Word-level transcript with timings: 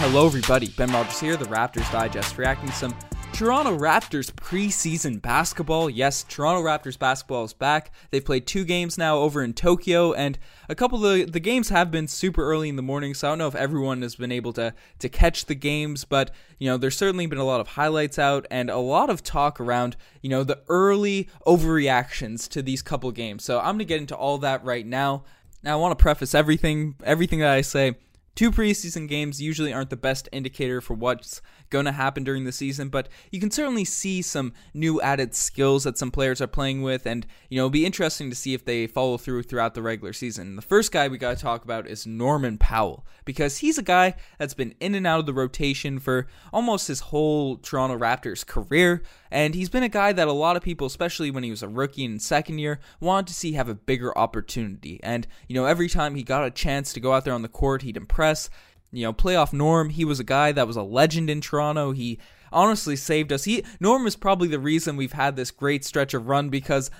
Hello, 0.00 0.26
everybody. 0.26 0.68
Ben 0.68 0.92
Rogers 0.92 1.18
here, 1.18 1.36
the 1.36 1.44
Raptors 1.46 1.90
Digest, 1.90 2.38
reacting 2.38 2.68
to 2.68 2.74
some 2.74 2.94
Toronto 3.32 3.76
Raptors 3.76 4.32
preseason 4.32 5.20
basketball. 5.20 5.90
Yes, 5.90 6.24
Toronto 6.28 6.62
Raptors 6.62 6.96
basketball 6.96 7.42
is 7.42 7.52
back. 7.52 7.90
They've 8.12 8.24
played 8.24 8.46
two 8.46 8.64
games 8.64 8.96
now 8.96 9.18
over 9.18 9.42
in 9.42 9.54
Tokyo, 9.54 10.12
and 10.12 10.38
a 10.68 10.76
couple 10.76 11.04
of 11.04 11.18
the, 11.18 11.24
the 11.24 11.40
games 11.40 11.70
have 11.70 11.90
been 11.90 12.06
super 12.06 12.44
early 12.44 12.68
in 12.68 12.76
the 12.76 12.82
morning, 12.82 13.12
so 13.12 13.26
I 13.26 13.32
don't 13.32 13.38
know 13.38 13.48
if 13.48 13.56
everyone 13.56 14.02
has 14.02 14.14
been 14.14 14.30
able 14.30 14.52
to, 14.52 14.72
to 15.00 15.08
catch 15.08 15.46
the 15.46 15.56
games, 15.56 16.04
but, 16.04 16.30
you 16.60 16.70
know, 16.70 16.76
there's 16.76 16.96
certainly 16.96 17.26
been 17.26 17.38
a 17.38 17.44
lot 17.44 17.60
of 17.60 17.66
highlights 17.66 18.20
out 18.20 18.46
and 18.52 18.70
a 18.70 18.78
lot 18.78 19.10
of 19.10 19.24
talk 19.24 19.58
around, 19.60 19.96
you 20.22 20.30
know, 20.30 20.44
the 20.44 20.60
early 20.68 21.28
overreactions 21.44 22.48
to 22.50 22.62
these 22.62 22.82
couple 22.82 23.10
games. 23.10 23.42
So 23.42 23.58
I'm 23.58 23.64
going 23.74 23.78
to 23.80 23.84
get 23.84 24.00
into 24.00 24.14
all 24.14 24.38
that 24.38 24.62
right 24.62 24.86
now. 24.86 25.24
Now, 25.64 25.72
I 25.72 25.80
want 25.80 25.98
to 25.98 26.00
preface 26.00 26.36
everything, 26.36 26.94
everything 27.02 27.40
that 27.40 27.50
I 27.50 27.62
say 27.62 27.96
Two 28.38 28.52
preseason 28.52 29.08
games 29.08 29.42
usually 29.42 29.72
aren't 29.72 29.90
the 29.90 29.96
best 29.96 30.28
indicator 30.30 30.80
for 30.80 30.94
what's 30.94 31.42
going 31.70 31.86
to 31.86 31.90
happen 31.90 32.22
during 32.22 32.44
the 32.44 32.52
season, 32.52 32.88
but 32.88 33.08
you 33.32 33.40
can 33.40 33.50
certainly 33.50 33.84
see 33.84 34.22
some 34.22 34.52
new 34.72 35.00
added 35.00 35.34
skills 35.34 35.82
that 35.82 35.98
some 35.98 36.12
players 36.12 36.40
are 36.40 36.46
playing 36.46 36.82
with, 36.82 37.04
and 37.04 37.26
you 37.48 37.56
know, 37.56 37.62
it'll 37.62 37.70
be 37.70 37.84
interesting 37.84 38.30
to 38.30 38.36
see 38.36 38.54
if 38.54 38.64
they 38.64 38.86
follow 38.86 39.18
through 39.18 39.42
throughout 39.42 39.74
the 39.74 39.82
regular 39.82 40.12
season. 40.12 40.54
The 40.54 40.62
first 40.62 40.92
guy 40.92 41.08
we 41.08 41.18
got 41.18 41.36
to 41.36 41.42
talk 41.42 41.64
about 41.64 41.88
is 41.88 42.06
Norman 42.06 42.58
Powell 42.58 43.04
because 43.24 43.58
he's 43.58 43.76
a 43.76 43.82
guy 43.82 44.14
that's 44.38 44.54
been 44.54 44.72
in 44.78 44.94
and 44.94 45.04
out 45.04 45.18
of 45.18 45.26
the 45.26 45.34
rotation 45.34 45.98
for 45.98 46.28
almost 46.52 46.86
his 46.86 47.00
whole 47.00 47.56
Toronto 47.56 47.98
Raptors 47.98 48.46
career, 48.46 49.02
and 49.32 49.56
he's 49.56 49.68
been 49.68 49.82
a 49.82 49.88
guy 49.88 50.12
that 50.12 50.28
a 50.28 50.32
lot 50.32 50.56
of 50.56 50.62
people, 50.62 50.86
especially 50.86 51.32
when 51.32 51.42
he 51.42 51.50
was 51.50 51.64
a 51.64 51.68
rookie 51.68 52.04
in 52.04 52.20
second 52.20 52.60
year, 52.60 52.78
wanted 53.00 53.26
to 53.26 53.34
see 53.34 53.54
have 53.54 53.68
a 53.68 53.74
bigger 53.74 54.16
opportunity. 54.16 55.00
And 55.02 55.26
you 55.48 55.56
know, 55.56 55.64
every 55.64 55.88
time 55.88 56.14
he 56.14 56.22
got 56.22 56.46
a 56.46 56.52
chance 56.52 56.92
to 56.92 57.00
go 57.00 57.12
out 57.12 57.24
there 57.24 57.34
on 57.34 57.42
the 57.42 57.48
court, 57.48 57.82
he'd 57.82 57.96
impress. 57.96 58.27
You 58.90 59.04
know, 59.04 59.12
playoff 59.12 59.52
Norm, 59.52 59.90
he 59.90 60.04
was 60.04 60.18
a 60.18 60.24
guy 60.24 60.52
that 60.52 60.66
was 60.66 60.76
a 60.76 60.82
legend 60.82 61.28
in 61.28 61.40
Toronto. 61.40 61.92
He 61.92 62.18
honestly 62.50 62.96
saved 62.96 63.32
us. 63.32 63.44
He 63.44 63.64
Norm 63.80 64.06
is 64.06 64.16
probably 64.16 64.48
the 64.48 64.58
reason 64.58 64.96
we've 64.96 65.12
had 65.12 65.36
this 65.36 65.50
great 65.50 65.84
stretch 65.84 66.14
of 66.14 66.28
run 66.28 66.48
because 66.48 66.90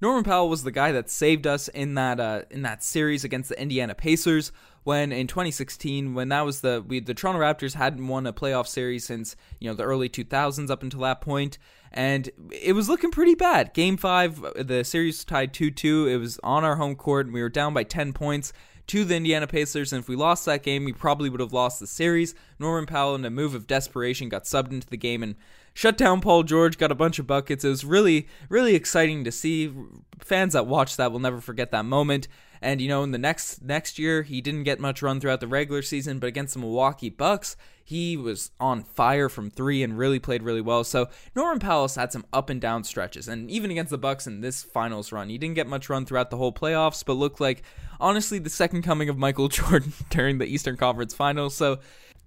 Norman 0.00 0.22
Powell 0.22 0.48
was 0.48 0.62
the 0.62 0.70
guy 0.70 0.92
that 0.92 1.10
saved 1.10 1.46
us 1.46 1.68
in 1.68 1.94
that 1.94 2.20
uh, 2.20 2.42
in 2.50 2.62
that 2.62 2.82
series 2.82 3.24
against 3.24 3.48
the 3.48 3.60
Indiana 3.60 3.94
Pacers 3.94 4.52
when 4.84 5.10
in 5.10 5.26
2016 5.26 6.14
when 6.14 6.28
that 6.28 6.44
was 6.44 6.60
the 6.60 6.84
we 6.86 7.00
the 7.00 7.14
Toronto 7.14 7.40
Raptors 7.40 7.74
hadn't 7.74 8.06
won 8.06 8.26
a 8.26 8.32
playoff 8.32 8.66
series 8.66 9.04
since 9.04 9.34
you 9.58 9.68
know 9.68 9.74
the 9.74 9.82
early 9.82 10.08
2000s 10.08 10.70
up 10.70 10.82
until 10.82 11.00
that 11.00 11.20
point 11.20 11.58
and 11.90 12.30
it 12.52 12.74
was 12.74 12.88
looking 12.88 13.10
pretty 13.10 13.34
bad. 13.34 13.74
Game 13.74 13.96
5 13.96 14.66
the 14.66 14.84
series 14.84 15.24
tied 15.24 15.52
2-2. 15.52 16.08
It 16.08 16.18
was 16.18 16.38
on 16.42 16.64
our 16.64 16.76
home 16.76 16.94
court 16.94 17.26
and 17.26 17.34
we 17.34 17.42
were 17.42 17.48
down 17.48 17.74
by 17.74 17.82
10 17.82 18.12
points 18.12 18.52
to 18.88 19.04
the 19.04 19.16
Indiana 19.16 19.46
Pacers, 19.46 19.92
and 19.92 20.00
if 20.00 20.08
we 20.08 20.16
lost 20.16 20.46
that 20.46 20.62
game, 20.62 20.84
we 20.84 20.94
probably 20.94 21.28
would 21.28 21.40
have 21.40 21.52
lost 21.52 21.78
the 21.78 21.86
series. 21.86 22.34
Norman 22.58 22.86
Powell, 22.86 23.14
in 23.14 23.24
a 23.24 23.30
move 23.30 23.54
of 23.54 23.66
desperation, 23.66 24.30
got 24.30 24.44
subbed 24.44 24.72
into 24.72 24.88
the 24.88 24.96
game 24.96 25.22
and 25.22 25.34
shut 25.78 25.96
down 25.96 26.20
Paul 26.20 26.42
George, 26.42 26.76
got 26.76 26.90
a 26.90 26.96
bunch 26.96 27.20
of 27.20 27.28
buckets. 27.28 27.64
It 27.64 27.68
was 27.68 27.84
really, 27.84 28.26
really 28.48 28.74
exciting 28.74 29.22
to 29.22 29.30
see. 29.30 29.72
Fans 30.18 30.54
that 30.54 30.66
watched 30.66 30.96
that 30.96 31.12
will 31.12 31.20
never 31.20 31.40
forget 31.40 31.70
that 31.70 31.84
moment. 31.84 32.26
And 32.60 32.80
you 32.80 32.88
know, 32.88 33.04
in 33.04 33.12
the 33.12 33.18
next 33.18 33.62
next 33.62 33.96
year, 33.96 34.24
he 34.24 34.40
didn't 34.40 34.64
get 34.64 34.80
much 34.80 35.02
run 35.02 35.20
throughout 35.20 35.38
the 35.38 35.46
regular 35.46 35.82
season, 35.82 36.18
but 36.18 36.26
against 36.26 36.54
the 36.54 36.58
Milwaukee 36.58 37.10
Bucks, 37.10 37.56
he 37.84 38.16
was 38.16 38.50
on 38.58 38.82
fire 38.82 39.28
from 39.28 39.52
three 39.52 39.84
and 39.84 39.96
really 39.96 40.18
played 40.18 40.42
really 40.42 40.60
well. 40.60 40.82
So 40.82 41.10
Norman 41.36 41.60
Powell 41.60 41.86
had 41.86 42.10
some 42.10 42.26
up 42.32 42.50
and 42.50 42.60
down 42.60 42.82
stretches, 42.82 43.28
and 43.28 43.48
even 43.48 43.70
against 43.70 43.90
the 43.90 43.98
Bucks 43.98 44.26
in 44.26 44.40
this 44.40 44.64
finals 44.64 45.12
run, 45.12 45.28
he 45.28 45.38
didn't 45.38 45.54
get 45.54 45.68
much 45.68 45.88
run 45.88 46.04
throughout 46.04 46.30
the 46.30 46.38
whole 46.38 46.52
playoffs, 46.52 47.04
but 47.04 47.12
looked 47.12 47.40
like 47.40 47.62
honestly 48.00 48.40
the 48.40 48.50
second 48.50 48.82
coming 48.82 49.08
of 49.08 49.16
Michael 49.16 49.46
Jordan 49.58 49.92
during 50.10 50.38
the 50.38 50.46
Eastern 50.46 50.76
Conference 50.76 51.14
Finals. 51.14 51.54
So 51.54 51.78